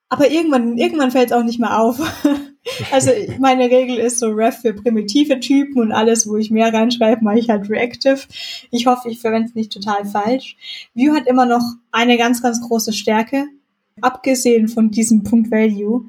[0.09, 1.99] Aber irgendwann, irgendwann fällt es auch nicht mehr auf.
[2.91, 7.23] also meine Regel ist so Ref für primitive Typen und alles, wo ich mehr reinschreibe,
[7.23, 8.19] mache ich halt Reactive.
[8.71, 10.57] Ich hoffe, ich verwende es nicht total falsch.
[10.93, 13.47] Vue hat immer noch eine ganz, ganz große Stärke.
[14.01, 16.05] Abgesehen von diesem Punkt Value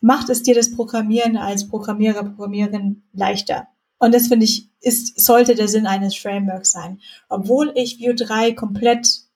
[0.00, 3.68] macht es dir das Programmieren als Programmierer, Programmiererin leichter.
[3.98, 7.00] Und das finde ich, ist, sollte der Sinn eines Frameworks sein.
[7.28, 9.28] Obwohl ich Vue 3 komplett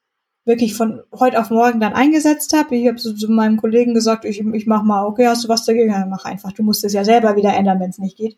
[0.45, 2.77] wirklich von heute auf morgen dann eingesetzt habe.
[2.77, 5.65] Ich habe so zu meinem Kollegen gesagt, ich, ich mach mal, okay, hast du was
[5.65, 5.91] dagegen?
[5.91, 6.53] Ja, mach einfach.
[6.53, 8.37] Du musst es ja selber wieder ändern, wenn es nicht geht.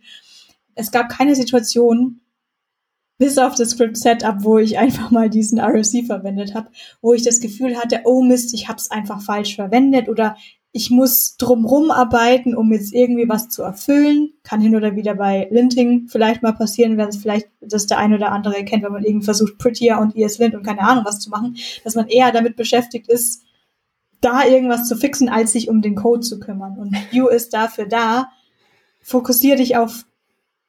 [0.74, 2.20] Es gab keine Situation,
[3.16, 6.68] bis auf das Script Setup, wo ich einfach mal diesen RFC verwendet habe,
[7.01, 10.36] wo ich das Gefühl hatte, oh Mist, ich habe es einfach falsch verwendet oder
[10.76, 14.32] ich muss drumrum arbeiten, um jetzt irgendwie was zu erfüllen.
[14.42, 18.12] Kann hin oder wieder bei Linting vielleicht mal passieren, wenn es vielleicht das der ein
[18.12, 21.30] oder andere kennt, wenn man irgendwie versucht, Prettier und ESLint und keine Ahnung was zu
[21.30, 23.44] machen, dass man eher damit beschäftigt ist,
[24.20, 26.76] da irgendwas zu fixen, als sich um den Code zu kümmern.
[26.76, 28.32] Und Vue ist dafür da.
[29.01, 30.05] Fokussier dich auf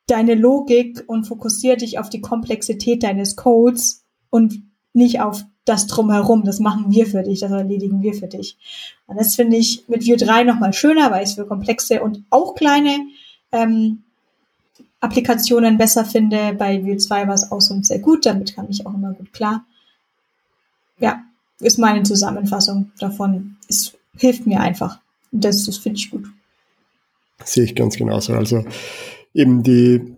[0.06, 4.62] deine Logik und fokussier dich auf die Komplexität deines Codes und
[4.94, 8.56] nicht auf das drumherum, das machen wir für dich, das erledigen wir für dich.
[9.08, 12.24] Und das finde ich mit Vue 3 nochmal schöner, weil ich es für komplexe und
[12.30, 13.00] auch kleine
[13.52, 14.04] ähm,
[15.00, 16.54] Applikationen besser finde.
[16.54, 19.34] Bei Vue 2 war es auch so sehr gut, damit kam ich auch immer gut
[19.34, 19.66] klar.
[21.00, 21.24] Ja,
[21.60, 23.58] ist meine Zusammenfassung davon.
[23.68, 25.00] Es hilft mir einfach.
[25.32, 26.26] Das, das finde ich gut.
[27.44, 28.34] Sehe ich ganz genauso.
[28.34, 28.66] Also
[29.34, 30.15] eben die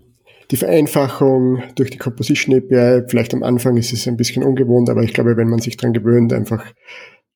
[0.52, 5.03] die Vereinfachung durch die Composition API, vielleicht am Anfang ist es ein bisschen ungewohnt, aber
[5.03, 6.65] ich glaube, wenn man sich dran gewöhnt, einfach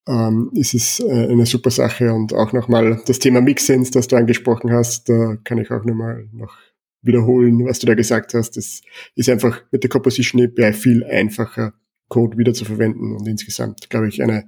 [0.07, 2.13] ähm, ist es äh, eine super Sache.
[2.13, 6.27] Und auch nochmal das Thema Mixins, das du angesprochen hast, da kann ich auch nochmal
[6.31, 6.57] noch
[7.01, 8.57] wiederholen, was du da gesagt hast.
[8.57, 8.81] Es
[9.15, 11.73] ist einfach mit der Composition API viel einfacher,
[12.09, 14.47] Code wieder zu verwenden und insgesamt, glaube ich, eine,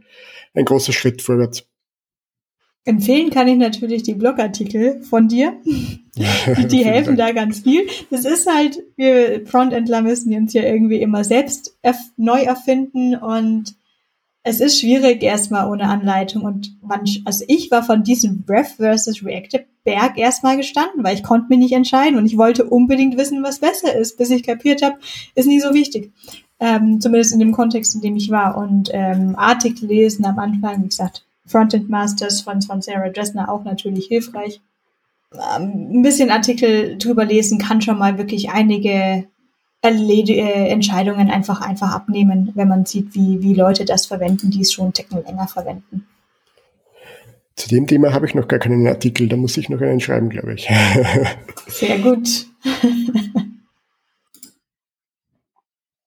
[0.53, 1.67] ein großer Schritt vorwärts.
[2.85, 5.53] Empfehlen kann ich natürlich die Blogartikel von dir.
[6.69, 7.87] die, helfen da ganz viel.
[8.11, 13.73] Das ist halt, wir Frontendler müssen uns ja irgendwie immer selbst erf neu erfinden und
[14.43, 19.25] es ist schwierig erstmal ohne Anleitung und man, also ich war von diesem Breath versus
[19.25, 23.41] Reactive Berg erstmal gestanden, weil ich konnte mich nicht entscheiden und ich wollte unbedingt wissen,
[23.41, 24.97] was besser ist, bis ich kapiert habe,
[25.35, 26.11] ist nicht so wichtig.
[26.59, 30.83] Ähm, zumindest in dem Kontext, in dem ich war und ähm, Artikel lesen am Anfang,
[30.83, 34.61] wie gesagt, Frontend Masters von, von Sarah Dressner auch natürlich hilfreich.
[35.33, 39.25] Ähm, ein bisschen Artikel drüber lesen kann schon mal wirklich einige
[39.81, 44.61] Erled äh, Entscheidungen einfach einfach abnehmen, wenn man sieht, wie, wie Leute das verwenden, die
[44.61, 46.07] es schon Ticken länger verwenden.
[47.55, 50.29] Zu dem Thema habe ich noch gar keinen Artikel, da muss ich noch einen schreiben,
[50.29, 50.69] glaube ich.
[51.67, 52.47] Sehr gut.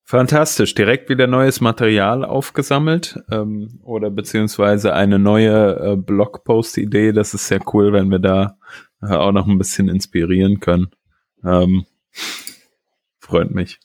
[0.08, 7.10] Fantastisch, direkt wieder neues Material aufgesammelt ähm, oder beziehungsweise eine neue äh, Blogpost-Idee.
[7.10, 8.56] Das ist sehr cool, wenn wir da
[9.02, 10.92] äh, auch noch ein bisschen inspirieren können.
[11.44, 11.86] Ähm,
[13.18, 13.80] freut mich.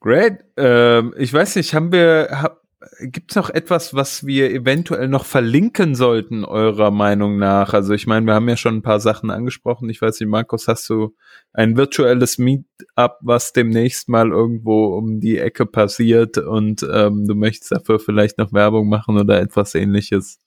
[0.00, 0.42] Great.
[0.56, 2.62] Ähm, ich weiß nicht, haben wir, hab,
[3.00, 7.74] Gibt es noch etwas, was wir eventuell noch verlinken sollten, eurer Meinung nach?
[7.74, 9.88] Also ich meine, wir haben ja schon ein paar Sachen angesprochen.
[9.88, 11.14] Ich weiß nicht, Markus, hast du
[11.52, 17.72] ein virtuelles Meetup, was demnächst mal irgendwo um die Ecke passiert und ähm, du möchtest
[17.72, 20.38] dafür vielleicht noch Werbung machen oder etwas ähnliches?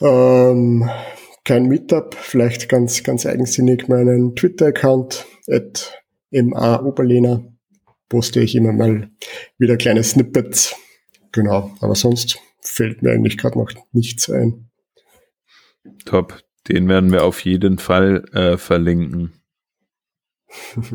[0.00, 0.88] Ähm,
[1.44, 7.44] kein Meetup, vielleicht ganz, ganz eigensinnig meinen Twitter-Account at ma Oberlehner
[8.10, 9.10] poste ich immer mal
[9.56, 10.76] wieder kleine Snippets.
[11.32, 14.70] Genau, aber sonst fällt mir eigentlich gerade noch nichts ein.
[16.04, 16.42] Top.
[16.68, 19.32] Den werden wir auf jeden Fall äh, verlinken.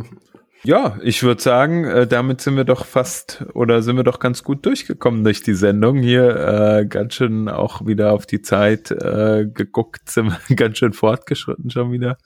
[0.66, 4.44] Ja, ich würde sagen, äh, damit sind wir doch fast oder sind wir doch ganz
[4.44, 6.36] gut durchgekommen durch die Sendung hier.
[6.36, 11.70] Äh, ganz schön auch wieder auf die Zeit äh, geguckt, sind wir ganz schön fortgeschritten
[11.70, 12.18] schon wieder.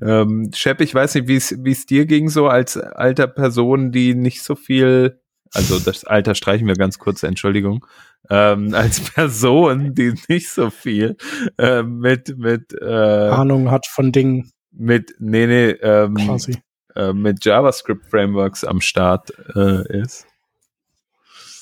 [0.00, 4.42] Ähm, Shep, ich weiß nicht, wie es dir ging so als alter Person, die nicht
[4.42, 5.20] so viel,
[5.52, 7.86] also das Alter streichen wir ganz kurz, Entschuldigung,
[8.30, 11.16] ähm, als Person, die nicht so viel
[11.58, 14.50] äh, mit mit äh, Ahnung hat von Dingen.
[14.76, 16.56] Mit nee nee ähm, quasi
[16.96, 20.26] äh, mit JavaScript-Frameworks am Start äh, ist.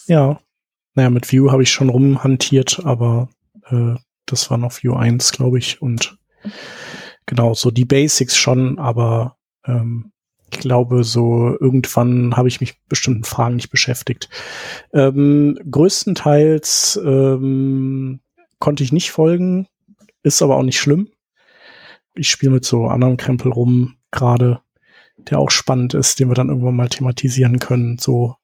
[0.07, 0.41] Ja,
[0.95, 3.29] naja, mit Vue habe ich schon rumhantiert, aber
[3.71, 3.95] äh,
[4.27, 5.81] das war noch Vue 1, glaube ich.
[5.81, 6.19] Und
[7.33, 10.13] genau, so die Basics schon, aber ähm,
[10.53, 14.29] ich glaube, so irgendwann habe ich mich bestimmten Fragen nicht beschäftigt.
[14.93, 18.21] Ähm, größtenteils ähm,
[18.59, 19.67] konnte ich nicht folgen,
[20.23, 21.09] ist aber auch nicht schlimm.
[22.15, 24.61] Ich spiele mit so anderen Krempel rum gerade
[25.17, 27.97] der auch spannend ist, den wir dann irgendwann mal thematisieren können.
[27.99, 28.35] So,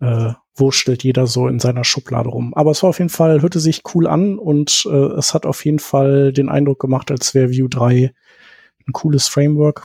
[0.00, 2.54] äh, wo stellt jeder so in seiner Schublade rum.
[2.54, 5.64] Aber es war auf jeden Fall, hörte sich cool an und äh, es hat auf
[5.64, 8.12] jeden Fall den Eindruck gemacht, als wäre Vue 3
[8.86, 9.84] ein cooles Framework.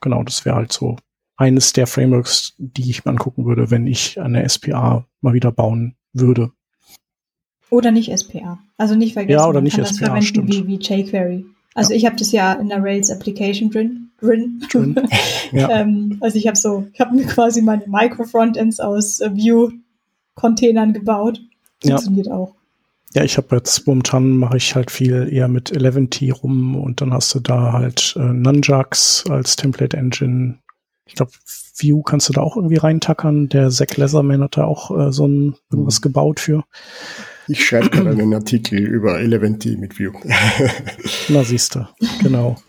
[0.00, 0.96] Genau, das wäre halt so
[1.36, 5.96] eines der Frameworks, die ich mir angucken würde, wenn ich eine SPA mal wieder bauen
[6.12, 6.50] würde.
[7.70, 8.58] Oder nicht SPA.
[8.76, 10.48] Also nicht vergessen, ja, oder nicht SPA, das verwenden stimmt.
[10.52, 11.44] wie, wie jQuery.
[11.74, 11.96] Also ja.
[11.96, 14.05] ich habe das ja in der Rails Application drin.
[14.20, 14.62] Drin.
[14.70, 14.96] drin.
[15.52, 15.70] Ja.
[15.70, 21.40] ähm, also ich habe so, ich habe mir quasi meine Micro-Frontends aus äh, Vue-Containern gebaut.
[21.80, 22.34] Funktioniert ja.
[22.34, 22.56] auch.
[23.14, 27.14] Ja, ich habe jetzt momentan mache ich halt viel eher mit Eleventy rum und dann
[27.14, 30.58] hast du da halt äh, Nunjux als Template Engine.
[31.06, 31.30] Ich glaube,
[31.80, 33.48] Vue kannst du da auch irgendwie reintackern.
[33.48, 36.02] Der Zack Leatherman hat da auch äh, so ein irgendwas mhm.
[36.02, 36.64] gebaut für.
[37.48, 40.12] Ich schreibe gerade einen Artikel über Eleventy mit Vue.
[41.28, 41.86] Na, siehst du,
[42.22, 42.56] genau.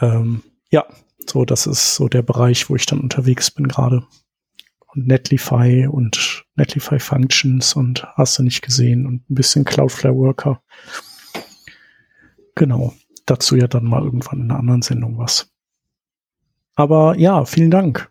[0.00, 0.86] ähm, ja,
[1.28, 4.04] so, das ist so der Bereich, wo ich dann unterwegs bin gerade.
[4.86, 10.62] Und Netlify und Netlify Functions und hast du nicht gesehen und ein bisschen Cloudflare Worker.
[12.54, 12.94] Genau.
[13.26, 15.52] Dazu ja dann mal irgendwann in einer anderen Sendung was.
[16.74, 18.10] Aber ja, vielen Dank.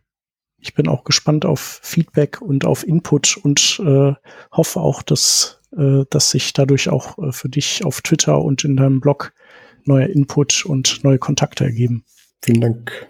[0.59, 4.13] Ich bin auch gespannt auf Feedback und auf Input und äh,
[4.51, 8.77] hoffe auch, dass äh, dass sich dadurch auch äh, für dich auf Twitter und in
[8.77, 9.33] deinem Blog
[9.87, 12.03] neuer Input und neue Kontakte ergeben.
[12.43, 13.07] Vielen Dank.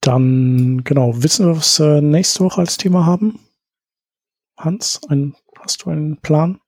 [0.00, 3.38] Dann, genau, wissen wir, was wir nächste Woche als Thema haben?
[4.56, 6.60] Hans, ein, hast du einen Plan?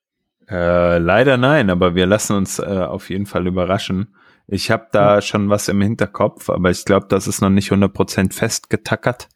[0.49, 4.15] Äh, leider nein, aber wir lassen uns äh, auf jeden Fall überraschen.
[4.49, 5.23] Ich habe da ja.
[5.23, 9.29] schon was im Hinterkopf, aber ich glaube, das ist noch nicht 100% festgetackert.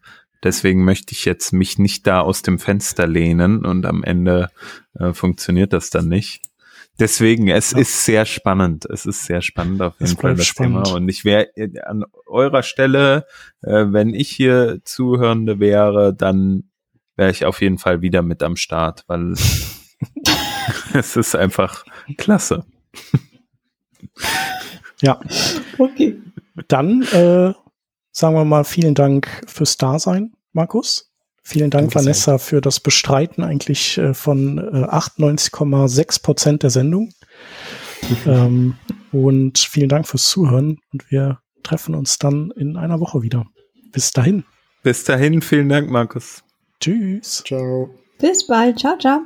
[0.43, 4.49] Deswegen möchte ich jetzt mich nicht da aus dem Fenster lehnen und am Ende
[4.99, 6.41] äh, funktioniert das dann nicht.
[6.99, 7.79] Deswegen, es ja.
[7.79, 8.85] ist sehr spannend.
[8.85, 10.85] Es ist sehr spannend auf jeden Fall das spannend.
[10.85, 10.95] Thema.
[10.97, 11.49] Und ich wäre
[11.83, 13.25] an eurer Stelle,
[13.61, 16.69] äh, wenn ich hier Zuhörende wäre, dann
[17.15, 19.33] wäre ich auf jeden Fall wieder mit am Start, weil
[20.93, 21.85] es ist einfach
[22.17, 22.65] klasse.
[25.01, 25.19] Ja.
[25.77, 26.21] Okay.
[26.67, 27.53] Dann äh,
[28.11, 31.11] sagen wir mal vielen Dank fürs Dasein, Markus.
[31.47, 32.39] Vielen Dank, Danke Vanessa, sehr.
[32.39, 37.13] für das Bestreiten eigentlich äh, von äh, 98,6 Prozent der Sendung.
[38.25, 38.75] ähm,
[39.11, 43.45] und vielen Dank fürs Zuhören und wir treffen uns dann in einer Woche wieder.
[43.91, 44.43] Bis dahin.
[44.81, 46.43] Bis dahin, vielen Dank, Markus.
[46.79, 47.43] Tschüss.
[47.45, 47.89] Ciao.
[48.19, 48.79] Bis bald.
[48.79, 49.21] Ciao, ciao.